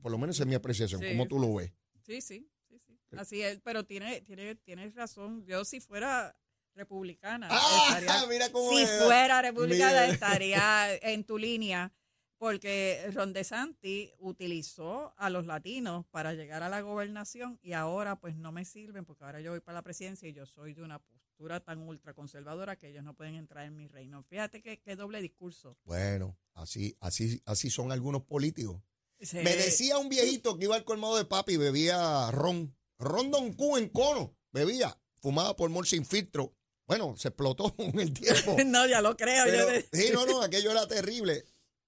Por 0.00 0.12
lo 0.12 0.18
menos 0.18 0.36
esa 0.36 0.44
es 0.44 0.48
mi 0.48 0.54
apreciación. 0.54 1.00
Sí. 1.00 1.08
¿Cómo 1.08 1.26
tú 1.26 1.40
lo 1.40 1.52
ves? 1.54 1.72
Sí, 2.06 2.20
sí, 2.20 2.48
sí, 2.68 2.78
sí. 2.78 2.96
Así 3.18 3.42
es, 3.42 3.60
pero 3.62 3.84
tiene, 3.84 4.20
tiene, 4.20 4.54
tienes 4.54 4.94
razón. 4.94 5.44
Yo 5.44 5.64
si 5.64 5.80
fuera 5.80 6.38
republicana, 6.76 7.48
¡Ah! 7.50 7.86
estaría, 7.88 8.26
Mira 8.30 8.52
cómo 8.52 8.70
si 8.70 8.86
fuera 8.86 9.42
republicana 9.42 10.02
Mira. 10.02 10.12
estaría 10.12 10.94
en 11.02 11.24
tu 11.24 11.36
línea, 11.36 11.92
porque 12.38 13.10
Ron 13.12 13.32
DeSantis 13.32 14.12
utilizó 14.20 15.14
a 15.16 15.30
los 15.30 15.46
latinos 15.46 16.06
para 16.12 16.32
llegar 16.32 16.62
a 16.62 16.68
la 16.68 16.80
gobernación 16.80 17.58
y 17.60 17.72
ahora 17.72 18.20
pues 18.20 18.36
no 18.36 18.52
me 18.52 18.64
sirven 18.64 19.04
porque 19.04 19.24
ahora 19.24 19.40
yo 19.40 19.50
voy 19.50 19.58
para 19.58 19.78
la 19.78 19.82
presidencia 19.82 20.28
y 20.28 20.32
yo 20.32 20.46
soy 20.46 20.74
de 20.74 20.82
una 20.82 21.00
postura 21.34 21.58
tan 21.60 21.80
ultraconservadora 21.80 22.76
que 22.76 22.88
ellos 22.88 23.02
no 23.02 23.14
pueden 23.16 23.34
entrar 23.34 23.66
en 23.66 23.74
mi 23.74 23.88
reino. 23.88 24.22
Fíjate 24.22 24.62
que, 24.62 24.80
qué 24.80 24.94
doble 24.94 25.20
discurso. 25.20 25.76
Bueno, 25.84 26.38
así, 26.52 26.96
así, 27.00 27.42
así 27.44 27.70
son 27.70 27.90
algunos 27.90 28.22
políticos. 28.22 28.80
Sí. 29.20 29.38
Me 29.38 29.56
decía 29.56 29.98
un 29.98 30.08
viejito 30.08 30.56
que 30.56 30.66
iba 30.66 30.76
al 30.76 30.84
colmado 30.84 31.16
de 31.16 31.24
papi 31.24 31.54
y 31.54 31.56
bebía 31.56 32.30
ron. 32.30 32.76
Ron 32.98 33.32
Don 33.32 33.52
Q 33.52 33.78
en 33.78 33.88
cono. 33.88 34.36
Bebía. 34.52 34.96
Fumaba 35.20 35.56
por 35.56 35.70
mol 35.70 35.86
sin 35.86 36.06
filtro. 36.06 36.54
Bueno, 36.86 37.16
se 37.16 37.28
explotó 37.28 37.74
con 37.76 37.98
el 37.98 38.12
tiempo. 38.12 38.56
no, 38.66 38.86
ya 38.86 39.00
lo 39.00 39.16
creo. 39.16 39.44
Pero, 39.44 39.58
yo 39.58 39.66
de- 39.66 39.88
sí, 39.92 40.10
no, 40.12 40.26
no, 40.26 40.40
aquello 40.42 40.70
era 40.70 40.86
terrible. 40.86 41.44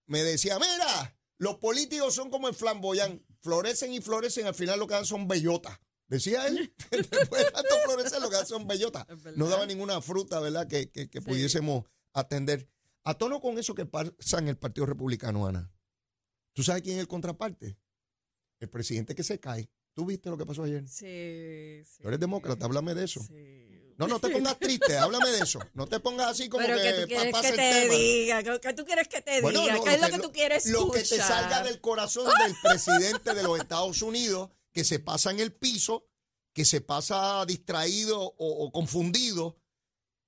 Me 0.06 0.24
decía, 0.24 0.58
mira, 0.58 1.16
los 1.38 1.56
políticos 1.58 2.14
son 2.14 2.30
como 2.30 2.48
el 2.48 2.54
flamboyán. 2.54 3.24
Florecen 3.42 3.92
y 3.92 4.00
florecen, 4.00 4.46
al 4.46 4.54
final 4.56 4.80
lo 4.80 4.88
que 4.88 4.94
dan 4.94 5.06
son 5.06 5.28
bellotas. 5.28 5.78
Decía 6.08 6.46
él, 6.46 6.72
después 6.90 7.44
de 7.44 7.50
tanto 7.50 7.74
florecer 7.84 8.20
lo 8.20 8.30
que 8.30 8.36
dan 8.36 8.46
son 8.46 8.66
bellotas. 8.66 9.06
No 9.36 9.48
daba 9.48 9.66
ninguna 9.66 10.00
fruta, 10.00 10.40
¿verdad?, 10.40 10.66
que, 10.68 10.90
que- 10.90 11.08
que 11.10 11.20
Sí. 11.20 11.24
pudiésemos 11.26 11.84
atender. 12.12 12.68
A 13.04 13.14
tono 13.14 13.40
con 13.40 13.58
eso 13.58 13.74
que 13.74 13.86
pasa 13.86 14.38
en 14.38 14.48
el 14.48 14.56
Partido 14.56 14.86
Republicano, 14.86 15.46
Ana. 15.46 15.70
¿Tú 16.52 16.62
sabes 16.62 16.82
quién 16.82 16.96
es 16.96 17.00
el 17.02 17.08
contraparte? 17.08 17.76
El 18.58 18.68
presidente 18.70 19.14
que 19.14 19.22
se 19.22 19.38
cae. 19.38 19.68
¿Tú 19.94 20.06
viste 20.06 20.28
lo 20.30 20.36
que 20.36 20.44
pasó 20.46 20.62
ayer? 20.64 20.86
Sí, 20.88 21.82
sí. 21.84 22.02
Tú 22.02 22.08
eres 22.08 22.20
demócrata, 22.20 22.66
háblame 22.66 22.94
de 22.94 23.04
eso. 23.04 23.20
Sí. 23.20 23.94
No, 23.98 24.06
no 24.06 24.18
te 24.20 24.28
pongas 24.28 24.58
triste, 24.58 24.98
háblame 24.98 25.30
de 25.30 25.38
eso. 25.40 25.58
No 25.72 25.86
te 25.86 26.00
pongas 26.00 26.28
así 26.28 26.48
como 26.50 26.66
Pero 26.66 26.76
que 26.76 27.06
que 27.06 27.14
que 27.24 27.30
pasa 27.30 27.48
el 27.48 27.56
te 27.56 27.62
tema. 27.82 27.94
diga, 27.94 28.42
que, 28.42 28.60
que 28.60 28.72
tú 28.74 28.84
quieres 28.84 29.08
que 29.08 29.22
te 29.22 29.40
Bueno, 29.40 29.60
diga, 29.62 29.74
no, 29.76 29.84
¿qué 29.84 29.94
es 29.94 30.00
lo 30.02 30.08
que 30.10 30.18
tú 30.18 30.32
quieres 30.32 30.66
escuchar? 30.66 30.86
Lo 30.86 30.92
que 30.92 30.98
te 31.00 31.16
salga 31.16 31.62
del 31.62 31.80
corazón 31.80 32.30
del 32.44 32.54
presidente 32.62 33.32
de 33.34 33.42
los 33.42 33.58
Estados 33.58 34.02
Unidos, 34.02 34.50
que 34.76 34.84
se 34.84 34.98
pasa 34.98 35.30
en 35.30 35.40
el 35.40 35.54
piso, 35.54 36.06
que 36.52 36.66
se 36.66 36.82
pasa 36.82 37.46
distraído 37.46 38.20
o, 38.20 38.34
o 38.66 38.70
confundido, 38.70 39.56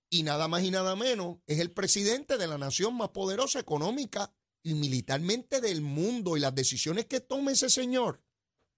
y 0.09 0.23
nada 0.23 0.49
más 0.49 0.63
y 0.65 0.71
nada 0.71 0.97
menos, 0.97 1.37
es 1.47 1.59
el 1.59 1.71
presidente 1.71 2.39
de 2.39 2.47
la 2.47 2.57
nación 2.57 2.97
más 2.97 3.11
poderosa 3.11 3.61
económica 3.61 4.33
y 4.63 4.73
militarmente 4.73 5.61
del 5.61 5.83
mundo. 5.83 6.35
Y 6.39 6.41
las 6.41 6.55
decisiones 6.55 7.05
que 7.05 7.21
tome 7.21 7.53
ese 7.53 7.69
señor, 7.69 8.23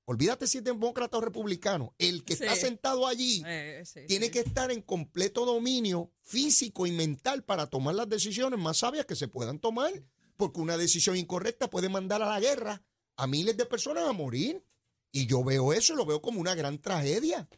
olvídate 0.07 0.49
si 0.49 0.59
es 0.59 0.65
demócrata 0.65 1.19
o 1.19 1.21
republicano, 1.21 1.95
el 1.99 2.25
que 2.25 2.35
Sí. 2.35 2.43
está 2.43 2.57
sentado 2.57 3.07
allí 3.07 3.45
Eh, 3.47 3.85
sí, 3.87 4.01
tiene 4.09 4.27
sí. 4.27 4.33
que 4.33 4.41
estar 4.41 4.73
en 4.73 4.83
completo 4.83 5.47
dominio 5.47 6.11
físico 6.23 6.85
y 6.85 6.91
mental 6.91 7.45
para 7.45 7.69
tomar 7.69 7.95
las 7.95 8.09
decisiones 8.09 8.59
más 8.59 8.79
sabias 8.79 9.07
que 9.07 9.15
se 9.15 9.29
puedan 9.29 9.61
tomar, 9.61 9.93
porque 10.37 10.61
una 10.61 10.77
decisión 10.77 11.17
incorrecta 11.17 11.71
puede 11.71 11.89
mandar 11.89 12.23
a 12.23 12.29
la 12.29 12.41
guerra 12.41 12.83
a 13.17 13.29
miles 13.29 13.57
de 13.57 13.67
personas 13.67 14.09
a 14.09 14.13
morir. 14.13 14.65
Y 15.13 15.27
yo 15.27 15.43
veo 15.45 15.73
eso 15.73 15.95
lo 15.95 16.05
veo 16.07 16.21
como 16.23 16.41
una 16.41 16.55
gran 16.55 16.79
tragedia. 16.79 17.49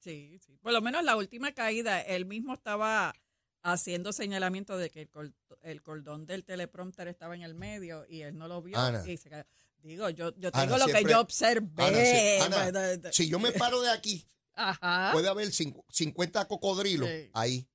Sí, 0.00 0.38
sí. 0.44 0.58
Por 0.60 0.72
lo 0.72 0.80
menos 0.82 1.04
la 1.04 1.16
última 1.16 1.52
caída, 1.52 2.00
él 2.00 2.26
mismo 2.26 2.54
estaba 2.54 3.14
haciendo 3.62 4.12
señalamiento 4.12 4.76
de 4.76 4.90
que 4.90 5.02
el, 5.02 5.08
col- 5.08 5.34
el 5.62 5.82
cordón 5.82 6.26
del 6.26 6.44
teleprompter 6.44 7.06
estaba 7.08 7.34
en 7.36 7.42
el 7.42 7.54
medio 7.54 8.04
y 8.08 8.22
él 8.22 8.36
no 8.36 8.48
lo 8.48 8.60
vio 8.60 8.76
Ana. 8.78 9.02
y 9.08 9.16
se 9.16 9.30
cayó. 9.30 9.44
Digo, 9.78 10.10
yo, 10.10 10.34
yo 10.36 10.50
Ana, 10.52 10.62
tengo 10.62 10.78
lo 10.78 10.86
que 10.86 11.04
yo 11.04 11.20
observé. 11.20 12.40
Ana, 12.40 12.70
pues, 13.00 13.14
Si 13.16 13.28
yo 13.28 13.38
me 13.38 13.52
paro 13.52 13.80
de 13.80 13.90
aquí, 13.90 14.26
Ajá. 14.54 15.10
puede 15.12 15.28
haber 15.28 15.48
cincu- 15.48 15.84
50 15.88 16.46
cocodrilos 16.48 17.08
Sí. 17.08 17.30
ahí. 17.34 17.68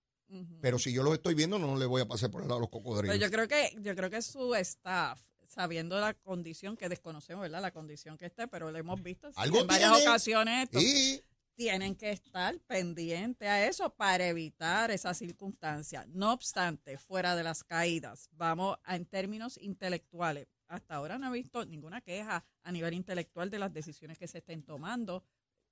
Pero 0.61 0.77
si 0.77 0.91
yo 0.91 1.03
los 1.03 1.13
estoy 1.13 1.35
viendo, 1.35 1.57
no 1.57 1.77
le 1.77 1.85
voy 1.85 2.01
a 2.01 2.05
pasar 2.07 2.29
por 2.29 2.41
el 2.41 2.49
lado 2.49 2.57
a 2.57 2.61
los 2.61 2.69
Pero 2.69 2.83
cocodrilos. 2.83 3.17
yo 3.19 3.31
creo 3.31 3.47
que 3.47 3.73
yo 3.79 3.95
creo 3.95 4.09
que 4.09 4.21
su 4.21 4.53
staff 4.55 5.21
sabiendo 5.47 5.99
la 5.99 6.13
condición 6.13 6.77
que 6.77 6.89
desconocemos, 6.89 7.41
¿verdad? 7.41 7.61
La 7.61 7.71
condición 7.71 8.17
que 8.17 8.25
esté, 8.27 8.47
pero 8.47 8.71
lo 8.71 8.77
hemos 8.77 9.01
visto 9.01 9.29
Algo 9.35 9.61
en 9.61 9.67
varias 9.67 9.91
tiene. 9.93 10.07
ocasiones 10.09 10.63
esto, 10.65 10.79
Y 10.79 11.23
tienen 11.55 11.95
que 11.95 12.11
estar 12.11 12.59
pendientes 12.67 13.47
a 13.47 13.65
eso 13.65 13.89
para 13.95 14.27
evitar 14.27 14.91
esas 14.91 15.17
circunstancias. 15.17 16.05
No 16.09 16.31
obstante, 16.33 16.97
fuera 16.97 17.35
de 17.35 17.43
las 17.43 17.63
caídas, 17.63 18.29
vamos 18.33 18.77
a, 18.83 18.95
en 18.95 19.05
términos 19.05 19.57
intelectuales. 19.57 20.47
Hasta 20.67 20.95
ahora 20.95 21.17
no 21.17 21.27
he 21.27 21.31
visto 21.33 21.65
ninguna 21.65 22.01
queja 22.01 22.45
a 22.61 22.71
nivel 22.71 22.93
intelectual 22.93 23.49
de 23.49 23.57
las 23.57 23.73
decisiones 23.73 24.17
que 24.19 24.27
se 24.27 24.39
estén 24.39 24.63
tomando, 24.63 25.23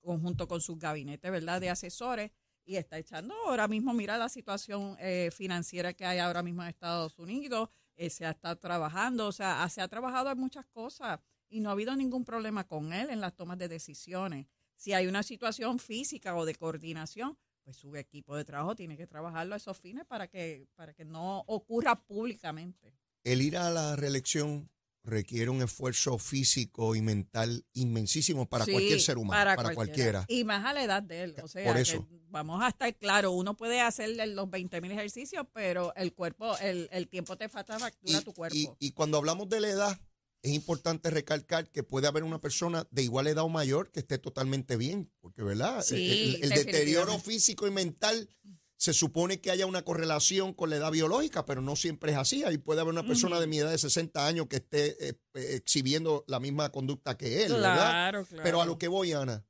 conjunto 0.02 0.48
con 0.48 0.62
sus 0.62 0.80
gabinetes, 0.80 1.30
¿verdad?, 1.32 1.60
de 1.62 1.70
asesores. 1.70 2.32
y 2.68 2.78
está 2.78 2.98
echando 2.98 3.36
ahora 3.46 3.68
mismo, 3.68 3.94
mira 3.94 4.18
la 4.18 4.28
situación 4.28 4.98
eh, 5.00 5.30
financiera 5.32 5.94
que 5.94 6.04
hay 6.04 6.18
ahora 6.18 6.42
mismo 6.42 6.64
en 6.64 6.70
Estados 6.70 7.20
Unidos, 7.20 7.70
eh, 7.96 8.10
se 8.10 8.26
ha 8.26 8.32
estado 8.32 8.58
trabajando, 8.58 9.28
o 9.28 9.32
sea, 9.32 9.68
se 9.70 9.82
ha 9.82 9.88
trabajado 9.88 10.32
en 10.32 10.38
muchas 10.38 10.66
cosas 10.68 11.20
y 11.50 11.60
no 11.60 11.70
ha 11.70 11.74
habido 11.74 11.96
ningún 11.96 12.26
problema 12.26 12.68
con 12.68 12.94
él 12.94 13.10
en 13.10 13.22
las 13.22 13.36
tomas 13.36 13.58
de 13.58 13.68
decisiones. 13.68 14.48
Si 14.76 14.94
hay 14.94 15.08
una 15.08 15.24
situación 15.24 15.80
física 15.80 16.36
o 16.36 16.46
de 16.46 16.56
coordinación, 16.56 17.38
pues 17.64 17.78
su 17.78 17.96
equipo 17.96 18.36
de 18.36 18.46
trabajo 18.46 18.76
tiene 18.76 18.98
que 18.98 19.08
trabajarlo 19.08 19.54
a 19.54 19.58
esos 19.58 19.78
fines 19.78 20.06
para 20.06 20.28
que, 20.28 20.68
para 20.76 20.94
que 20.94 21.06
no 21.06 21.40
ocurra 21.48 21.96
públicamente. 22.06 22.94
El 23.24 23.42
ir 23.42 23.58
a 23.58 23.72
la 23.72 23.96
reelección 23.96 24.70
requiere 25.06 25.50
un 25.50 25.62
esfuerzo 25.62 26.18
físico 26.18 26.96
y 26.96 27.02
mental 27.02 27.66
inmensísimo 27.74 28.48
para 28.50 28.66
Sí, 28.66 28.72
cualquier 28.72 29.00
ser 29.00 29.18
humano, 29.18 29.56
para, 29.56 29.74
cualquiera. 29.76 30.26
Y 30.28 30.44
más 30.44 30.66
a 30.66 30.74
la 30.74 30.84
edad 30.84 31.04
de 31.04 31.24
él. 31.24 31.36
O 31.44 31.48
sea, 31.48 31.64
Por 31.66 31.76
que 31.76 31.82
eso. 31.84 32.08
vamos 32.30 32.62
a 32.64 32.70
estar 32.70 32.94
claro, 32.98 33.32
uno 33.32 33.56
puede 33.56 33.80
hacer 33.82 34.10
los 34.30 34.50
20 34.50 34.82
mil 34.82 34.92
ejercicios, 34.92 35.46
pero 35.54 35.94
el 35.96 36.14
cuerpo, 36.14 36.58
el, 36.58 36.90
el 36.92 37.08
tiempo 37.08 37.38
te 37.38 37.48
falta 37.50 37.80
factura 37.80 38.18
a 38.18 38.22
tu 38.22 38.34
cuerpo. 38.34 38.56
y- 38.58 38.70
y 38.80 38.92
cuando 38.92 39.18
hablamos 39.18 39.48
de 39.50 39.62
la 39.62 39.70
edad, 39.70 40.00
es 40.42 40.52
importante 40.54 41.10
recalcar 41.10 41.70
que 41.72 41.82
puede 41.82 42.08
haber 42.08 42.24
una 42.24 42.40
persona 42.40 42.88
de 42.92 43.02
igual 43.02 43.26
edad 43.26 43.44
o 43.46 43.50
mayor 43.50 43.90
que 43.92 44.02
esté 44.02 44.20
totalmente 44.20 44.78
bien, 44.78 45.12
porque, 45.20 45.42
¿verdad? 45.42 45.82
Sí, 45.84 45.96
el, 45.96 46.44
el 46.44 46.50
deterioro 46.50 47.18
físico 47.20 47.66
y 47.66 47.72
mental 47.72 48.30
se 48.78 48.94
supone 48.94 49.40
que 49.40 49.52
haya 49.52 49.66
una 49.66 49.84
correlación 49.84 50.54
con 50.54 50.70
la 50.70 50.76
edad 50.76 50.92
biológica, 50.92 51.46
pero 51.46 51.62
no 51.62 51.76
siempre 51.76 52.12
es 52.12 52.18
así. 52.18 52.44
Ahí 52.44 52.58
puede 52.58 52.82
haber 52.82 52.94
una 52.94 53.06
persona 53.06 53.40
de 53.40 53.48
mi 53.48 53.60
edad 53.60 53.72
de 53.72 53.78
60 53.78 54.28
años 54.28 54.48
que 54.48 54.58
esté 54.58 55.10
eh, 55.10 55.20
eh, 55.34 55.56
exhibiendo 55.56 56.26
la 56.28 56.40
misma 56.40 56.72
conducta 56.72 57.18
que 57.18 57.44
él, 57.46 57.54
¿verdad? 57.54 57.76
claro, 57.76 58.26
claro. 58.26 58.44
Pero 58.44 58.62
a 58.62 58.66
lo 58.66 58.78
que 58.78 58.88
voy, 58.88 59.14
Ana, 59.14 59.46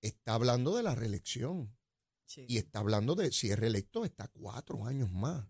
está 0.00 0.34
hablando 0.34 0.76
de 0.76 0.82
la 0.82 0.94
reelección 0.94 1.74
Sí, 2.24 2.44
y 2.48 2.58
está 2.58 2.80
hablando 2.80 3.14
de 3.14 3.30
si 3.30 3.50
es 3.50 3.58
reelecto, 3.58 4.04
está 4.04 4.26
cuatro 4.28 4.84
años 4.84 5.10
más. 5.12 5.44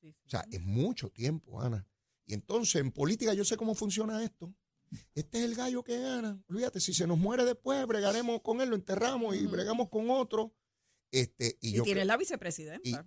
sí, 0.00 0.12
sí. 0.12 0.16
O 0.26 0.30
sea, 0.30 0.44
es 0.50 0.60
mucho 0.60 1.10
tiempo, 1.10 1.62
Ana. 1.62 1.86
Y 2.26 2.34
entonces, 2.34 2.76
en 2.76 2.92
política 2.92 3.32
yo 3.32 3.44
sé 3.44 3.56
cómo 3.56 3.74
funciona 3.74 4.22
esto. 4.22 4.54
Este 5.14 5.38
es 5.38 5.44
el 5.44 5.54
gallo 5.54 5.82
que 5.82 5.98
gana. 5.98 6.42
Olvídate, 6.48 6.80
si 6.80 6.94
se 6.94 7.06
nos 7.06 7.18
muere 7.18 7.44
después, 7.44 7.86
bregaremos 7.86 8.40
con 8.42 8.60
él, 8.60 8.68
lo 8.68 8.76
enterramos 8.76 9.34
y 9.34 9.46
bregamos 9.46 9.88
con 9.88 10.10
otro. 10.10 10.54
Este, 11.10 11.58
y, 11.60 11.70
y 11.70 11.72
yo 11.72 11.82
tienes 11.82 12.02
creo 12.02 12.06
la 12.06 12.16
vicepresidenta. 12.16 13.06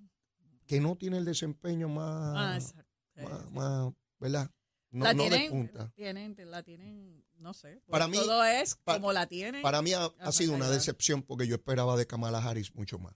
que 0.66 0.80
no 0.80 0.96
tiene 0.96 1.18
el 1.18 1.26
desempeño 1.26 1.88
ah, 1.88 2.60
más. 2.60 2.76
Sí, 3.16 3.22
más, 3.52 3.94
¿verdad? 4.20 4.52
No, 4.90 5.04
la 5.04 5.14
no 5.14 5.24
de 5.24 5.30
tienen, 5.30 5.52
punta. 5.52 5.92
tienen, 5.96 6.36
la 6.50 6.64
tienen, 6.64 7.26
no 7.38 7.54
sé. 7.54 7.82
Para 7.88 8.08
pues 8.08 8.20
mí- 8.20 8.26
todo 8.26 8.44
es 8.46 8.76
como 8.76 9.12
la 9.12 9.28
tienen. 9.28 9.62
Para 9.62 9.82
mí 9.82 9.92
ha, 9.94 10.32
sido 10.32 10.54
una 10.54 10.70
decepción 10.70 11.22
porque 11.24 11.48
yo 11.48 11.56
esperaba 11.56 11.98
de 11.98 12.08
Kamala 12.08 12.40
Harris 12.40 12.74
mucho 12.74 12.98
más. 12.98 13.14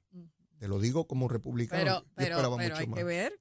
Te 0.59 0.67
lo 0.67 0.79
digo 0.79 1.07
como 1.07 1.27
republicano. 1.27 1.81
Pero, 1.81 1.99
yo 1.99 2.05
pero, 2.13 2.29
esperaba 2.35 2.57
pero 2.57 2.69
mucho 2.69 2.81
hay 2.81 2.87
más. 2.87 2.97
que 2.97 3.03
ver 3.03 3.40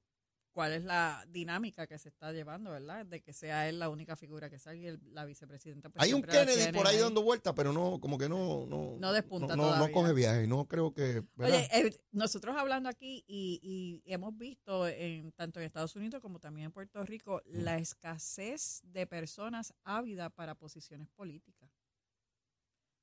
cuál 0.61 0.75
es 0.75 0.85
la 0.85 1.25
dinámica 1.31 1.87
que 1.87 1.99
se 1.99 2.11
está 2.11 2.33
llevando, 2.33 2.71
¿verdad? 2.71 3.07
De 3.07 3.23
que 3.23 3.33
sea 3.33 3.67
él 3.67 3.79
la 3.79 3.89
única 3.89 4.15
figura 4.15 4.51
que 4.51 4.59
salga 4.59 4.79
y 4.83 4.87
el- 4.89 5.01
la 5.15 5.25
vicepresidenta. 5.25 5.89
pues, 5.89 6.03
Hay 6.05 6.13
un 6.13 6.21
Kennedy 6.21 6.71
por 6.71 6.87
ahí 6.87 6.99
dando 6.99 7.23
vueltas, 7.23 7.55
pero 7.57 7.73
no, 7.73 7.99
como 7.99 8.19
que 8.19 8.29
no, 8.29 8.67
no, 8.67 8.99
No 8.99 9.13
despunta 9.15 9.57
no, 9.57 9.63
no, 9.63 9.63
no 9.71 9.75
todavía. 9.77 9.95
coge 9.95 10.13
viaje. 10.13 10.47
No 10.47 10.67
creo 10.69 10.93
que. 10.93 11.23
¿verdad? 11.35 11.61
Oye, 11.73 11.87
eh, 11.89 11.97
nosotros 12.13 12.55
hablando 12.59 12.91
aquí 12.91 13.25
y, 13.27 13.59
y 14.05 14.13
hemos 14.13 14.37
visto 14.37 14.87
en 14.87 15.33
tanto 15.33 15.61
en 15.61 15.65
Estados 15.65 15.97
Unidos 15.97 16.21
como 16.21 16.39
también 16.41 16.67
en 16.67 16.73
Puerto 16.73 17.03
Rico 17.05 17.41
Mm. 17.47 17.63
la 17.63 17.79
escasez 17.79 18.83
de 18.85 19.07
personas 19.07 19.73
ávidas 19.85 20.31
para 20.35 20.55
posiciones 20.55 21.09
políticas. 21.09 21.71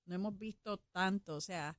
No 0.05 0.13
hemos 0.13 0.37
visto 0.37 0.77
tanto, 0.91 1.35
o 1.37 1.41
sea, 1.41 1.75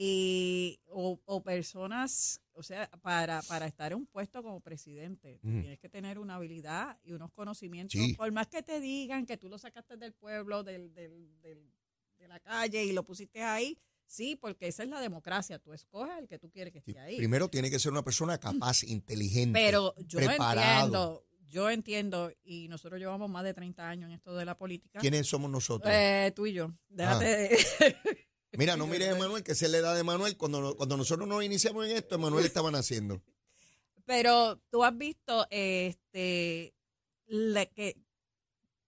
y, 0.00 0.78
o, 0.86 1.20
o 1.24 1.42
personas, 1.42 2.40
o 2.52 2.62
sea, 2.62 2.88
para, 3.02 3.42
para 3.42 3.66
estar 3.66 3.90
en 3.90 3.98
un 3.98 4.06
puesto 4.06 4.44
como 4.44 4.60
presidente, 4.60 5.40
tienes 5.42 5.80
que 5.80 5.88
tener 5.88 6.20
una 6.20 6.36
habilidad 6.36 6.96
y 7.02 7.12
unos 7.12 7.32
conocimientos, 7.32 8.00
Sí. 8.00 8.14
por 8.14 8.30
más 8.30 8.46
que 8.46 8.62
te 8.62 8.78
digan 8.80 9.26
que 9.26 9.36
tú 9.36 9.48
lo 9.48 9.58
sacaste 9.58 9.96
del 9.96 10.12
pueblo, 10.12 10.62
del, 10.62 10.94
del, 10.94 11.40
del- 11.40 11.72
de 12.18 12.28
la 12.28 12.38
calle 12.40 12.84
y 12.84 12.92
lo 12.92 13.02
pusiste 13.04 13.42
ahí, 13.42 13.76
sí, 14.06 14.36
porque 14.36 14.68
esa 14.68 14.82
es 14.84 14.88
la 14.88 15.00
democracia, 15.00 15.58
tú 15.58 15.72
escoges 15.72 16.16
el 16.18 16.28
que 16.28 16.38
tú 16.38 16.48
quieres 16.50 16.72
que 16.72 16.80
Sí, 16.80 16.90
esté 16.92 17.00
ahí. 17.00 17.16
Primero 17.16 17.48
tiene 17.48 17.68
que 17.70 17.78
ser 17.80 17.90
una 17.92 18.02
persona 18.04 18.38
capaz, 18.38 18.82
inteligente. 18.84 19.58
Pero 19.58 19.94
yo 20.06 20.18
preparado. 20.20 20.84
entiendo, 20.86 21.24
yo 21.48 21.70
entiendo, 21.70 22.32
y 22.44 22.68
nosotros 22.68 23.00
llevamos 23.00 23.30
más 23.30 23.42
de 23.44 23.54
30 23.54 23.88
años 23.88 24.08
en 24.10 24.14
esto 24.16 24.34
de 24.36 24.44
la 24.44 24.56
política. 24.56 24.98
¿Quiénes 25.00 25.26
somos 25.26 25.50
nosotros? 25.50 25.92
Eh, 25.92 26.32
tú 26.36 26.46
y 26.46 26.52
yo. 26.52 26.72
Déjate 26.88 27.24
de- 27.24 27.58
Mira, 28.58 28.76
no 28.76 28.88
mires 28.88 29.06
a 29.06 29.12
Emanuel, 29.12 29.44
que 29.44 29.52
esa 29.52 29.66
es 29.66 29.70
la 29.70 29.78
edad 29.78 29.94
de 29.94 30.00
Emanuel. 30.00 30.36
Cuando, 30.36 30.76
cuando 30.76 30.96
nosotros 30.96 31.28
nos 31.28 31.44
iniciamos 31.44 31.86
en 31.86 31.96
esto, 31.96 32.16
Emanuel 32.16 32.44
estaba 32.44 32.72
naciendo. 32.72 33.22
Pero 34.04 34.58
tú 34.68 34.82
has 34.82 34.98
visto 34.98 35.46
este 35.48 36.74
la, 37.26 37.66
que 37.66 37.96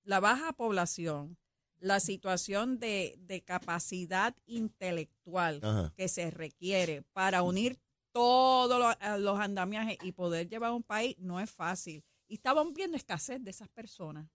la 0.02 0.18
baja 0.18 0.52
población, 0.54 1.38
la 1.78 2.00
situación 2.00 2.80
de, 2.80 3.14
de 3.20 3.42
capacidad 3.42 4.34
intelectual 4.46 5.60
Ajá. 5.62 5.92
que 5.96 6.08
se 6.08 6.32
requiere 6.32 7.02
para 7.12 7.42
unir 7.42 7.78
todos 8.10 8.96
los, 9.20 9.38
andamiajes 9.38 9.98
y 10.02 10.10
poder 10.10 10.48
llevar 10.48 10.72
un 10.72 10.82
país 10.82 11.14
no 11.20 11.38
es 11.38 11.48
fácil. 11.48 12.02
Y 12.26 12.34
estamos 12.34 12.72
viendo 12.72 12.96
escasez 12.96 13.40
de 13.40 13.52
esas 13.52 13.68
personas. 13.68 14.28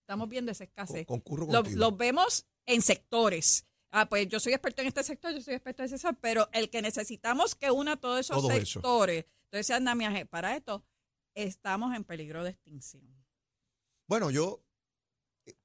Estamos 0.00 0.30
viendo 0.30 0.50
esa 0.50 0.64
escasez. 0.64 1.06
concurro. 1.06 1.46
Los 1.50 1.94
vemos 1.98 2.46
en 2.64 2.80
sectores. 2.80 3.66
Ah, 3.90 4.08
pues 4.08 4.28
yo 4.28 4.40
soy 4.40 4.52
experto 4.52 4.82
en 4.82 4.88
este 4.88 5.02
sector, 5.02 5.32
yo 5.32 5.40
soy 5.40 5.54
experto 5.54 5.82
en 5.82 5.86
ese 5.86 5.98
sector, 5.98 6.18
pero 6.20 6.48
el 6.52 6.68
que 6.70 6.82
necesitamos 6.82 7.54
que 7.54 7.70
una 7.70 7.96
todos 7.96 8.20
esos 8.20 8.36
Todo 8.38 8.50
eso. 8.50 8.80
sectores, 8.80 9.24
todo 9.50 9.60
ese 9.60 9.74
andamiaje, 9.74 10.26
para 10.26 10.56
esto, 10.56 10.84
estamos 11.34 11.94
en 11.94 12.04
peligro 12.04 12.44
de 12.44 12.50
extinción. 12.50 13.02
Bueno, 14.08 14.30
yo 14.30 14.62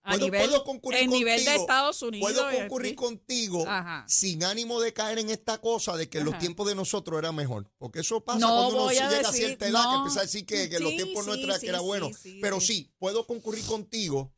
A 0.03 0.11
puedo, 0.11 0.25
nivel, 0.25 0.47
puedo 0.47 0.63
concurrir 0.63 1.01
en 1.01 1.09
nivel 1.09 1.39
de 1.39 1.45
contigo. 1.45 1.61
Estados 1.61 2.01
Unidos. 2.03 2.31
Puedo 2.31 2.51
concurrir 2.51 2.95
contigo 2.95 3.65
Ajá. 3.67 4.05
sin 4.07 4.43
ánimo 4.43 4.79
de 4.79 4.93
caer 4.93 5.19
en 5.19 5.29
esta 5.29 5.59
cosa 5.59 5.97
de 5.97 6.07
que 6.09 6.21
los 6.23 6.37
tiempos 6.37 6.67
de 6.67 6.75
nosotros 6.75 7.17
era 7.19 7.31
mejor. 7.31 7.69
Porque 7.77 7.99
eso 7.99 8.23
pasa 8.23 8.39
No 8.39 8.47
cuando 8.47 8.75
uno 8.75 8.89
a 8.89 8.93
llega 8.93 9.29
a 9.29 9.31
cierta 9.33 9.67
edad, 9.67 9.81
que 9.83 9.87
no. 9.91 9.97
empieza 9.97 10.19
a 10.19 10.23
decir 10.23 10.45
que, 10.45 10.69
que 10.69 10.79
los 10.79 10.91
tiempos 10.95 11.23
sí, 11.23 11.29
nuestros 11.29 11.55
sí, 11.55 11.61
que 11.61 11.69
era 11.69 11.79
bueno. 11.81 12.09
Pero 12.41 12.61
sí, 12.61 12.91
puedo 12.99 13.25
concurrir 13.27 13.65
contigo. 13.65 14.31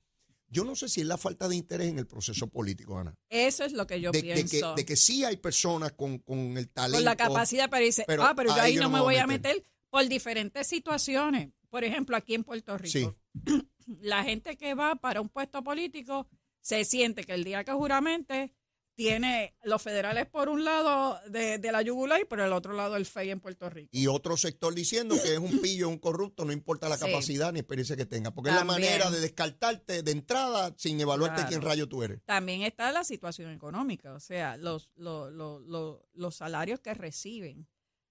Yo 0.53 0.63
no 0.63 0.75
sé 0.75 0.87
si 0.87 1.01
es 1.01 1.07
la 1.07 1.17
falta 1.17 1.47
de 1.47 1.55
interés 1.55 1.87
en 1.87 1.97
el 1.97 2.05
proceso 2.05 2.45
político, 2.47 2.99
Ana. 2.99 3.15
Eso 3.27 3.63
es 3.63 3.73
lo 3.73 3.87
que 3.87 3.99
yo 3.99 4.11
de, 4.11 4.21
de 4.21 4.27
que, 4.27 4.33
pienso. 4.33 4.75
de 4.75 4.85
que 4.85 4.95
sí 4.95 5.23
hay 5.23 5.37
personas 5.37 5.93
con, 5.93 6.19
con 6.19 6.57
el 6.57 6.69
talento. 6.69 6.99
con 6.99 7.05
la 7.05 7.15
capacidad 7.15 7.69
pero 8.05 8.23
ah, 8.23 8.33
pero 8.35 8.49
yo 8.49 8.61
ahí 8.61 8.71
ahí 8.71 8.75
yo 8.75 8.81
no 8.83 8.89
no 8.89 8.97
me 8.97 9.01
voy 9.01 9.15
a 9.15 9.25
meter 9.25 9.65
por 9.89 10.07
diferentes 10.07 10.67
situaciones. 10.67 11.51
Por 11.69 11.83
ejemplo, 11.83 12.15
aquí 12.15 12.35
en 12.35 12.43
Puerto 12.43 12.77
Rico, 12.77 13.17
la 14.01 14.23
gente 14.23 14.57
que 14.57 14.75
va 14.75 14.95
para 14.95 15.21
un 15.21 15.29
puesto 15.29 15.63
político 15.63 16.27
se 16.61 16.85
siente 16.85 17.23
que 17.23 17.33
el 17.33 17.43
día 17.43 17.63
que 17.63 17.71
juramente 17.71 18.53
tiene 18.95 19.55
los 19.63 19.81
federales 19.81 20.27
por 20.27 20.49
un 20.49 20.63
lado 20.63 21.19
de, 21.29 21.57
de 21.57 21.71
la 21.71 21.81
yugular 21.81 22.21
y 22.21 22.25
por 22.25 22.39
el 22.39 22.53
otro 22.53 22.73
lado 22.73 22.95
el 22.95 23.05
FEI 23.05 23.31
en 23.31 23.39
Puerto 23.39 23.69
Rico. 23.69 23.89
Y 23.91 24.07
otro 24.07 24.37
sector 24.37 24.73
diciendo 24.75 25.15
que 25.21 25.33
es 25.33 25.39
un 25.39 25.59
pillo, 25.61 25.89
un 25.89 25.97
corrupto, 25.97 26.45
no 26.45 26.51
importa 26.51 26.87
la 26.89 26.97
Sí. 26.97 27.05
capacidad 27.05 27.51
ni 27.51 27.59
experiencia 27.59 27.95
que 27.95 28.05
tenga. 28.05 28.31
Porque 28.31 28.51
es 28.51 28.55
la 28.55 28.63
manera 28.63 29.09
de 29.09 29.19
descartarte 29.19 30.03
de 30.03 30.11
entrada 30.11 30.73
sin 30.77 30.99
evaluarte 31.01 31.35
Claro. 31.37 31.49
quién 31.49 31.61
rayo 31.61 31.87
tú 31.89 32.03
eres. 32.03 32.21
También 32.25 32.61
está 32.61 32.91
la 32.91 33.03
situación 33.03 33.51
económica, 33.51 34.13
o 34.13 34.19
sea, 34.19 34.57
los, 34.57 34.91
los, 34.95 35.31
los, 35.31 35.99
los 36.13 36.35
salarios 36.35 36.79
que 36.79 36.93
reciben 36.93 37.67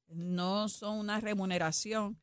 no 0.08 0.68
son 0.68 0.98
una 0.98 1.20
remuneración 1.20 2.20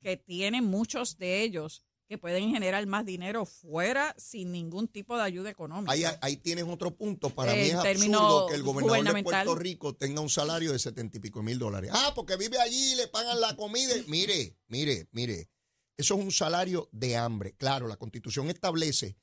que 0.00 0.16
tienen 0.16 0.64
muchos 0.64 1.16
de 1.18 1.42
ellos 1.42 1.84
que 2.12 2.18
pueden 2.18 2.50
generar 2.50 2.86
más 2.86 3.06
dinero 3.06 3.46
fuera 3.46 4.14
sin 4.18 4.52
ningún 4.52 4.86
tipo 4.86 5.16
de 5.16 5.22
ayuda 5.22 5.48
económica. 5.48 5.90
Ahí, 5.90 6.04
ahí 6.20 6.36
tienes 6.36 6.64
otro 6.68 6.94
punto. 6.94 7.30
Para 7.30 7.52
mí 7.54 7.60
En 7.60 7.64
es 7.68 7.74
absurdo 7.76 8.48
que 8.48 8.54
el 8.54 8.62
gobernador 8.62 9.14
de. 9.14 9.22
Puerto 9.22 9.54
Rico 9.54 9.94
tenga 9.94 10.20
un 10.20 10.28
salario 10.28 10.72
de 10.72 10.78
setenta 10.78 11.16
y 11.16 11.20
pico 11.20 11.42
mil 11.42 11.58
dólares. 11.58 11.90
Ah, 11.94 12.12
porque 12.14 12.36
vive 12.36 12.58
allí 12.58 12.92
y 12.92 12.96
le 12.96 13.08
pagan 13.08 13.40
la 13.40 13.56
comida. 13.56 13.94
Mire, 14.08 14.58
mire, 14.68 15.08
mire. 15.12 15.48
Eso 15.96 16.14
es 16.18 16.20
un 16.24 16.30
salario 16.32 16.90
de 16.92 17.16
hambre. 17.16 17.54
Claro, 17.56 17.88
la 17.88 17.96
constitución 17.96 18.50
establece 18.50 19.16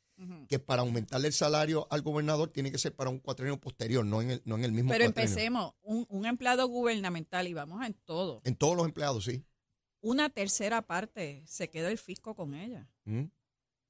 que 0.50 0.60
para 0.60 0.82
aumentarle 0.82 1.28
el 1.28 1.34
salario 1.34 1.88
al 1.92 2.02
gobernador 2.02 2.50
tiene 2.50 2.72
que 2.72 2.78
ser 2.78 2.94
para 2.94 3.10
un 3.10 3.20
cuatrienio 3.20 3.58
posterior, 3.62 4.04
no 4.06 4.22
en 4.22 4.32
el, 4.32 4.42
no 4.44 4.56
en 4.56 4.66
el 4.66 4.72
mismo 4.74 4.90
Pero 4.90 5.06
cuatrienio. 5.06 5.32
empecemos, 5.32 5.74
un, 5.82 6.06
un 6.10 6.26
empleado 6.26 6.68
gubernamental, 6.68 7.48
y 7.48 7.54
vamos 7.54 7.86
en 7.86 7.94
todo, 7.94 8.42
En 8.44 8.56
todos 8.56 8.76
los 8.76 8.86
empleados, 8.86 9.24
sí. 9.24 9.46
Una 10.02 10.30
tercera 10.30 10.82
parte 10.82 11.44
se 11.46 11.70
queda 11.70 11.90
el 11.90 11.98
fisco 11.98 12.36
con 12.36 12.54
ella. 12.54 12.88
¿Mm? 13.06 13.26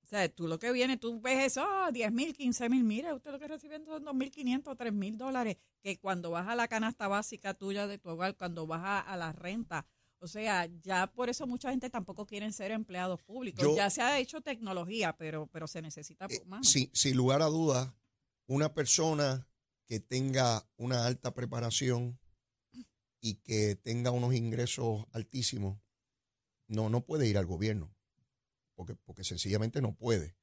O 0.01 0.07
sea, 0.09 0.27
tú 0.27 0.47
lo 0.47 0.57
que 0.57 0.71
viene, 0.71 0.97
tú 0.97 1.21
ves 1.21 1.45
eso, 1.45 1.63
ah, 1.63 1.91
10 1.91 2.11
mil, 2.11 2.33
15 2.33 2.67
mil, 2.67 2.83
mira, 2.83 3.13
usted 3.13 3.31
lo 3.31 3.37
que 3.39 3.47
recibe 3.47 3.83
son 3.85 4.03
2.500, 4.03 4.75
3 4.75 4.91
mil 4.91 5.17
dólares, 5.17 5.57
que 5.81 5.99
cuando 5.99 6.31
vas 6.31 6.47
a 6.47 6.55
la 6.55 6.67
canasta 6.67 7.07
básica 7.07 7.53
tuya 7.53 7.85
de 7.85 7.99
tu 7.99 8.09
hogar, 8.09 8.35
cuando 8.35 8.65
vas 8.65 8.81
a, 8.83 8.99
a 9.01 9.17
la 9.17 9.31
renta, 9.33 9.85
o 10.17 10.27
sea, 10.27 10.65
ya 10.81 11.07
por 11.07 11.29
eso 11.29 11.45
mucha 11.45 11.69
gente 11.69 11.89
tampoco 11.91 12.25
quiere 12.25 12.51
ser 12.51 12.71
empleados 12.71 13.21
públicos. 13.21 13.63
Yo- 13.63 13.75
ya 13.75 13.89
se 13.91 14.01
ha 14.01 14.17
hecho 14.19 14.41
tecnología, 14.41 15.15
pero, 15.15 15.47
pero 15.47 15.67
se 15.67 15.81
necesita 15.81 16.25
Eh, 16.27 16.43
más. 16.45 16.67
sí, 16.67 16.89
sin 16.93 17.15
lugar 17.15 17.41
a 17.43 17.45
dudas, 17.45 17.93
una 18.47 18.73
persona 18.73 19.47
que 19.85 19.99
tenga 19.99 20.67
una 20.77 21.05
alta 21.05 21.33
preparación 21.35 22.19
y 23.21 23.35
que 23.35 23.75
tenga 23.75 24.11
unos 24.11 24.33
ingresos 24.33 25.05
altísimos, 25.11 25.79
no, 26.69 26.89
no 26.89 27.01
puede 27.05 27.27
ir 27.27 27.37
al 27.37 27.45
gobierno, 27.45 27.93
porque, 28.75 28.95
porque 28.95 29.23
sencillamente 29.25 29.81
no 29.81 29.93
puede. 29.95 30.35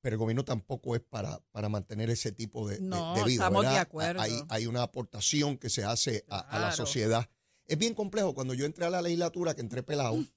Pero 0.00 0.14
el 0.14 0.18
gobierno 0.18 0.44
tampoco 0.44 0.96
es 0.96 1.02
para, 1.02 1.40
para 1.52 1.68
mantener 1.68 2.08
ese 2.10 2.32
tipo 2.32 2.66
de, 2.68 2.80
No, 2.80 3.14
de 3.14 3.22
vida. 3.24 3.44
estamos 3.44 3.62
de 3.62 3.78
acuerdo. 3.78 4.20
Hay, 4.22 4.32
hay 4.48 4.66
una 4.66 4.82
aportación 4.82 5.58
que 5.58 5.68
se 5.68 5.84
hace 5.84 6.24
a, 6.28 6.38
a 6.40 6.58
la 6.58 6.72
sociedad. 6.72 7.28
Es 7.66 7.76
bien 7.78 7.94
complejo. 7.94 8.34
Cuando 8.34 8.54
yo 8.54 8.64
entré 8.64 8.86
a 8.86 8.90
la 8.90 9.02
legislatura, 9.02 9.54
que 9.54 9.60
entré 9.60 9.82
pelado 9.82 10.14
Ujú. 10.14 10.28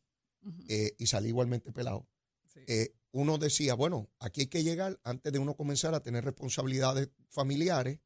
eh, 0.68 0.94
y 1.00 1.08
salí 1.08 1.30
igualmente 1.30 1.72
pelado, 1.72 2.06
Sí. 2.54 2.60
eh, 2.68 2.94
uno 3.12 3.38
decía, 3.38 3.74
bueno, 3.74 4.10
aquí 4.20 4.42
hay 4.42 4.48
que 4.48 4.64
llegar 4.64 5.00
antes 5.04 5.32
de 5.32 5.40
uno 5.40 5.56
comenzar 5.56 5.96
a 5.96 6.02
tener 6.04 6.24
responsabilidades 6.26 7.10
familiares 7.30 8.00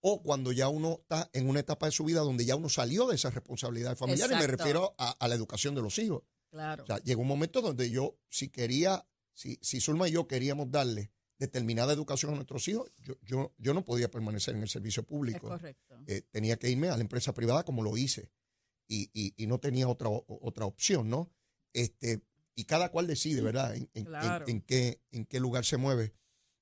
o 0.00 0.22
cuando 0.22 0.50
ya 0.52 0.68
uno 0.68 0.98
está 1.02 1.30
en 1.32 1.48
una 1.48 1.60
etapa 1.60 1.86
de 1.86 1.92
su 1.92 2.04
vida 2.04 2.20
donde 2.20 2.44
ya 2.44 2.56
uno 2.56 2.68
salió 2.68 3.06
de 3.06 3.14
esas 3.14 3.32
responsabilidades 3.32 3.98
familiares. 3.98 4.36
Me 4.36 4.42
Exacto. 4.42 4.56
refiero 4.64 4.94
a, 4.98 5.10
a 5.12 5.28
la 5.28 5.34
educación 5.36 5.74
de 5.74 5.82
los 5.82 5.98
hijos. 5.98 6.22
Claro. 6.50 6.84
O 6.84 6.86
sea, 6.86 6.98
llegó 6.98 7.22
un 7.22 7.28
momento 7.28 7.60
donde 7.60 7.90
yo, 7.90 8.18
si 8.28 8.48
quería, 8.48 9.06
si, 9.32 9.58
si 9.62 9.80
Zulma 9.80 10.08
y 10.08 10.12
yo 10.12 10.26
queríamos 10.26 10.70
darle 10.70 11.12
determinada 11.38 11.92
educación 11.92 12.32
a 12.32 12.36
nuestros 12.36 12.66
hijos, 12.68 12.90
yo, 13.02 13.18
yo, 13.22 13.54
yo 13.58 13.74
no 13.74 13.84
podía 13.84 14.10
permanecer 14.10 14.54
en 14.56 14.62
el 14.62 14.68
servicio 14.68 15.02
es 15.02 15.06
público. 15.06 15.48
correcto. 15.48 15.96
Eh, 16.06 16.22
tenía 16.30 16.56
que 16.56 16.70
irme 16.70 16.88
a 16.88 16.96
la 16.96 17.02
empresa 17.02 17.34
privada 17.34 17.64
como 17.64 17.82
lo 17.82 17.96
hice 17.96 18.30
y, 18.88 19.10
y- 19.12 19.34
y 19.36 19.46
no 19.46 19.58
tenía 19.58 19.88
otra, 19.88 20.08
otra 20.08 20.64
opción, 20.64 21.10
¿no? 21.10 21.30
Este, 21.74 22.22
y 22.54 22.64
cada 22.64 22.90
cual 22.90 23.06
decide, 23.06 23.42
¿verdad? 23.42 23.76
En, 23.76 23.90
en- 23.92 24.06
en 24.48 24.62
qué, 24.62 25.02
en 25.10 25.26
qué 25.26 25.40
lugar 25.40 25.64
se 25.66 25.76
mueve. 25.76 26.14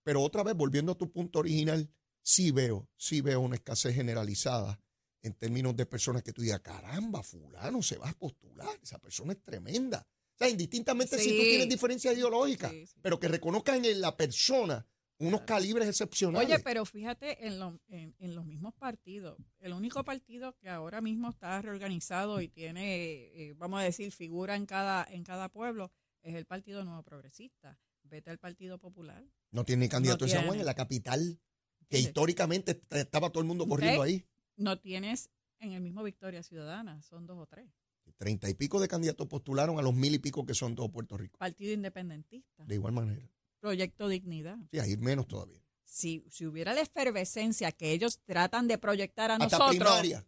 Pero 0.02 0.22
otra 0.22 0.42
vez, 0.42 0.54
volviendo 0.56 0.92
a 0.92 0.98
tu 0.98 1.12
punto 1.12 1.38
original, 1.38 1.88
sí 2.22 2.50
veo, 2.50 2.88
sí 2.96 3.20
veo 3.20 3.40
una 3.40 3.54
escasez 3.54 3.94
generalizada 3.94 4.82
en 5.24 5.34
términos 5.34 5.74
de 5.74 5.86
personas 5.86 6.22
que 6.22 6.32
tú 6.32 6.42
digas, 6.42 6.60
caramba, 6.60 7.22
fulano 7.22 7.82
se 7.82 7.96
va 7.98 8.08
a 8.10 8.12
postular, 8.14 8.68
esa 8.82 8.98
persona 8.98 9.32
es 9.32 9.42
tremenda. 9.42 10.06
O 10.34 10.36
sea, 10.38 10.48
indistintamente 10.48 11.18
si 11.18 11.30
tú 11.30 11.42
tienes 11.42 11.68
diferencias 11.68 12.14
ideológicas, 12.16 12.70
Sí, 12.70 12.86
sí. 12.86 12.98
pero 13.02 13.18
que 13.18 13.28
reconozcan 13.28 13.84
en 13.84 14.00
la 14.00 14.16
persona 14.16 14.86
unos 15.18 15.42
calibres 15.42 15.88
excepcionales. 15.88 16.48
Oye, 16.48 16.58
pero 16.62 16.84
fíjate 16.84 17.46
en, 17.46 17.58
lo- 17.58 17.80
en, 17.88 18.14
en 18.18 18.34
los 18.34 18.44
mismos 18.44 18.74
partidos. 18.74 19.38
El 19.60 19.72
único 19.72 20.04
partido 20.04 20.54
que 20.56 20.68
ahora 20.68 21.00
mismo 21.00 21.30
está 21.30 21.62
reorganizado 21.62 22.40
y 22.40 22.48
tiene, 22.48 23.04
eh, 23.48 23.54
vamos 23.56 23.80
a 23.80 23.84
decir, 23.84 24.10
figura 24.12 24.56
en 24.56 24.66
cada, 24.66 25.06
en 25.08 25.22
cada 25.22 25.48
pueblo 25.48 25.90
es 26.22 26.34
el 26.34 26.46
Partido 26.46 26.84
Nuevo 26.84 27.02
Progresista. 27.04 27.78
Vete 28.02 28.30
al 28.30 28.38
Partido 28.38 28.78
Popular. 28.78 29.24
No 29.52 29.64
tiene 29.64 29.84
ni 29.84 29.88
candidato 29.88 30.26
No 30.26 30.30
en 30.32 30.36
San 30.36 30.46
Juan, 30.46 30.58
en 30.60 30.66
la 30.66 30.74
capital, 30.74 31.40
que 31.88 31.98
históricamente 32.00 32.72
est- 32.72 32.92
estaba 32.94 33.30
todo 33.30 33.40
el 33.40 33.46
mundo 33.46 33.66
corriendo 33.68 34.00
Ok. 34.00 34.06
ahí. 34.06 34.26
No 34.56 34.78
tienes 34.78 35.30
en 35.60 35.72
el 35.72 35.80
mismo 35.80 36.02
Victoria 36.02 36.42
Ciudadana, 36.42 37.02
son 37.02 37.26
dos 37.26 37.38
o 37.38 37.46
tres. 37.46 37.68
Treinta 38.18 38.48
y 38.48 38.54
pico 38.54 38.80
de 38.80 38.86
candidatos 38.88 39.26
postularon 39.26 39.78
a 39.78 39.82
los 39.82 39.94
mil 39.94 40.14
y 40.14 40.18
pico 40.18 40.44
que 40.46 40.54
son 40.54 40.74
todo 40.74 40.90
Puerto 40.90 41.16
Rico. 41.16 41.38
Partido 41.38 41.72
Independentista, 41.72 42.64
De 42.64 42.74
igual 42.74 42.92
manera. 42.92 43.28
Proyecto 43.60 44.08
Dignidad. 44.08 44.58
Sí, 44.70 44.78
a 44.78 44.86
ir 44.86 44.98
menos 44.98 45.26
todavía. 45.26 45.60
Si, 45.84 46.24
si 46.30 46.46
hubiera 46.46 46.74
la 46.74 46.82
efervescencia 46.82 47.72
que 47.72 47.92
ellos 47.92 48.20
tratan 48.24 48.68
de 48.68 48.78
proyectar 48.78 49.30
a 49.30 49.34
Hasta 49.36 49.58
nosotros. 49.58 49.76
primaria. 49.78 50.26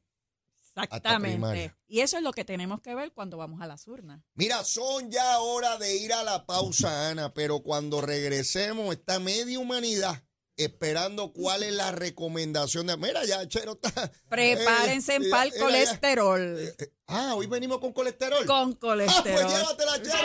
Exactamente. 0.61 1.75
Y 1.87 2.01
eso 2.01 2.19
es 2.19 2.23
lo 2.23 2.33
que 2.33 2.45
tenemos 2.45 2.81
que 2.81 2.95
ver 2.95 3.12
cuando 3.12 3.37
vamos 3.37 3.61
a 3.62 3.67
las 3.67 3.87
urnas. 3.89 4.23
Mira, 4.35 4.62
son 4.65 5.11
ya 5.11 5.39
hora 5.41 5.79
de 5.79 5.97
ir 5.97 6.12
a 6.12 6.23
la 6.23 6.45
pausa, 6.45 7.11
Ana, 7.11 7.33
pero 7.33 7.61
cuando 7.61 8.01
regresemos 8.01 8.95
está 8.95 9.19
media 9.19 9.59
humanidad 9.59 10.23
esperando 10.57 11.33
cuál 11.33 11.62
es 11.62 11.73
la 11.75 11.92
recomendación 11.92 12.87
de... 12.87 12.97
Mira, 12.97 13.25
ya, 13.25 13.47
Chero 13.49 13.79
está... 13.83 14.11
Prepárense 14.29 15.12
Eh, 15.12 15.16
en 15.16 15.31
pal 15.31 15.53
colesterol. 15.59 16.57
Eh, 16.59 16.75
Ah, 17.09 17.35
hoy 17.37 17.47
venimos 17.47 17.79
con 17.79 17.92
colesterol. 17.92 18.45
Con 18.47 18.57
Ah, 18.57 18.64
pues 18.64 18.77
colesterol. 18.79 19.49
llévatela, 19.49 20.03
Chero. 20.03 20.16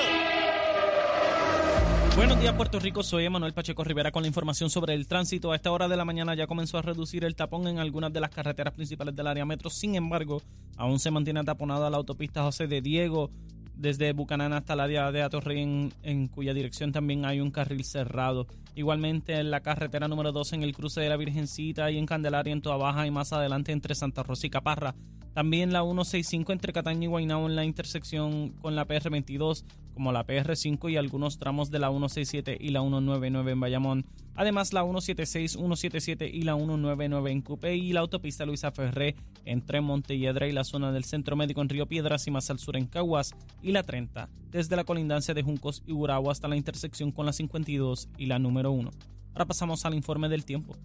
Buenos 2.16 2.40
días, 2.42 2.54
Puerto 2.56 2.80
Rico. 2.80 3.04
Soy 3.04 3.26
Emanuel 3.26 3.54
Pacheco 3.54 3.84
Rivera 3.84 4.12
con 4.12 4.24
la 4.24 4.28
información 4.28 4.70
sobre 4.70 4.94
el 4.94 5.08
tránsito. 5.08 5.52
A 5.52 5.56
esta 5.56 5.72
hora 5.72 5.88
de 5.88 5.96
la 5.96 6.06
mañana 6.06 6.36
ya 6.36 6.48
comenzó 6.48 6.78
a 6.78 6.82
reducir 6.82 7.24
el 7.24 7.36
tapón 7.36 7.68
en 7.68 7.80
algunas 7.80 8.12
de 8.12 8.20
las 8.20 8.32
carreteras 8.32 8.74
principales 8.74 9.16
del 9.16 9.28
área 9.28 9.46
metro. 9.46 9.70
Sin 9.70 9.96
embargo, 9.96 10.42
aún 10.76 11.00
se 11.00 11.10
mantiene 11.12 11.44
taponada 11.44 11.90
la 11.90 11.98
autopista 11.98 12.44
José 12.44 12.68
de 12.68 12.82
Diego 12.82 13.30
desde 13.82 14.14
Bucanán 14.14 14.54
hasta 14.54 14.74
el 14.74 14.80
área 14.80 15.12
de 15.12 15.24
Atorrey, 15.24 15.62
en, 15.62 15.92
en 16.04 16.28
cuya 16.28 16.54
dirección 16.54 16.92
también 16.92 17.26
hay 17.26 17.40
un 17.40 17.52
carril 17.52 17.84
cerrado. 17.84 18.48
Igualmente 18.76 19.34
en 19.34 19.50
la 19.50 19.62
carretera 19.62 20.08
número 20.08 20.32
2 20.32 20.54
en 20.54 20.64
el 20.64 20.74
cruce 20.74 21.02
de 21.02 21.10
la 21.10 21.18
Virgencita 21.18 21.90
y 21.90 21.98
en 21.98 22.06
Candelaria 22.06 22.54
en 22.54 22.62
Toa 22.62 22.78
Baja 22.78 23.08
y 23.08 23.12
más 23.12 23.34
adelante 23.34 23.72
entre 23.72 23.96
Santa 23.96 24.24
Rosa 24.24 24.48
y 24.48 24.50
Caparra. 24.52 24.94
También 25.34 25.72
la 25.72 25.82
165 25.82 26.52
entre 26.52 26.74
Cataño 26.74 27.04
y 27.04 27.08
Guaynabo 27.08 27.48
en 27.48 27.56
la 27.56 27.64
intersección 27.64 28.50
con 28.62 28.76
la 28.76 28.86
PR22, 28.86 29.64
como 29.94 30.12
la 30.12 30.26
PR5 30.26 30.92
y 30.92 30.98
algunos 30.98 31.38
tramos 31.38 31.72
de 31.72 31.80
la 31.80 31.90
167 31.90 32.58
y 32.60 32.70
la 32.70 32.82
199 32.82 33.52
en 33.52 33.60
Bayamón. 33.60 34.06
Además, 34.36 34.74
la 34.74 34.82
176, 34.82 35.54
177 35.54 36.30
y 36.34 36.42
la 36.42 36.56
199 36.56 37.32
en 37.32 37.42
Cupé 37.42 37.76
y 37.76 37.94
la 37.94 38.02
autopista 38.02 38.46
Luisa 38.46 38.72
Ferré 38.72 39.16
entre 39.46 39.80
Montelledra 39.80 40.48
y 40.48 40.52
la 40.52 40.64
zona 40.64 40.92
del 40.92 41.06
Centro 41.06 41.36
Médico 41.36 41.62
en 41.62 41.70
Río 41.70 41.86
Piedras 41.86 42.28
y 42.28 42.32
más 42.32 42.50
al 42.50 42.60
sur 42.60 42.76
en 42.76 42.88
Caguas 42.88 43.34
y 43.62 43.72
la 43.72 43.84
30, 43.84 44.30
desde 44.50 44.76
la 44.76 44.84
colindancia 44.84 45.34
de 45.34 45.44
Juncos 45.44 45.84
y 45.86 45.94
Gurabo 45.94 46.32
hasta 46.32 46.48
la 46.48 46.58
intersección 46.58 47.12
con 47.12 47.26
la 47.26 47.34
52 47.34 48.10
y 48.18 48.26
la 48.26 48.40
número 48.40 48.72
1. 48.72 48.90
Ahora 49.34 49.46
pasamos 49.46 49.86
al 49.86 49.94
informe 49.94 50.28
del 50.28 50.44
tiempo. 50.44 50.76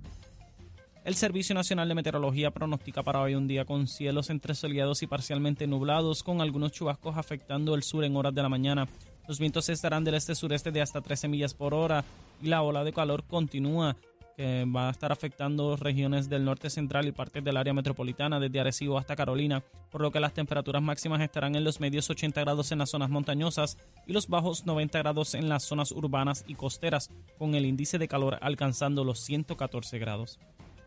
El 1.07 1.15
Servicio 1.15 1.55
Nacional 1.55 1.87
de 1.87 1.95
Meteorología 1.95 2.51
pronostica 2.51 3.05
para 3.05 3.21
hoy 3.21 3.37
un 3.37 3.47
día 3.47 3.65
con 3.65 3.87
cielos 3.87 4.29
entre 4.29 4.57
soleados 4.57 5.05
y 5.05 5.07
parcialmente 5.07 5.69
nublados, 5.69 6.25
con 6.25 6.41
algunos 6.41 6.73
chubascos 6.73 7.17
afectando 7.17 7.77
el 7.77 7.85
sur 7.85 8.03
en 8.03 8.17
horas 8.17 8.35
de 8.35 8.43
la 8.43 8.49
mañana. 8.49 8.89
Los 9.29 9.39
vientos 9.39 9.69
estarán 9.69 10.03
del 10.03 10.17
este-sureste 10.17 10.73
de 10.73 10.83
hasta 10.83 11.01
13 11.01 11.29
millas 11.29 11.55
por 11.55 11.75
hora 11.75 12.05
y 12.43 12.49
la 12.49 12.63
ola 12.63 12.83
de 12.83 12.93
calor 12.93 13.23
continúa, 13.23 13.97
que 14.37 14.65
va 14.65 14.89
a 14.89 14.91
estar 14.91 15.13
afectando 15.13 15.77
regiones 15.77 16.29
del 16.29 16.45
norte 16.45 16.71
central 16.71 17.07
y 17.07 17.13
partes 17.13 17.45
del 17.45 17.57
área 17.57 17.73
metropolitana, 17.73 18.41
desde 18.41 18.59
Arecibo 18.59 18.99
hasta 18.99 19.15
Carolina, 19.15 19.63
por 19.93 20.01
lo 20.01 20.11
que 20.11 20.19
las 20.19 20.35
temperaturas 20.35 20.83
máximas 20.83 21.21
estarán 21.21 21.55
en 21.55 21.63
los 21.63 21.79
medios 21.79 22.11
80 22.11 22.41
grados 22.41 22.73
en 22.73 22.79
las 22.79 22.91
zonas 22.91 23.11
montañosas 23.11 23.79
y 24.09 24.13
los 24.13 24.27
bajos 24.27 24.67
90 24.67 24.99
grados 24.99 25.35
en 25.35 25.49
las 25.49 25.63
zonas 25.63 25.93
urbanas 25.93 26.45
y 26.49 26.57
costeras, 26.57 27.13
con 27.39 27.55
el 27.55 27.65
índice 27.65 27.97
de 27.97 28.09
calor 28.09 28.39
alcanzando 28.41 29.05
los 29.05 29.21
114 29.21 30.01
grados. 30.01 30.41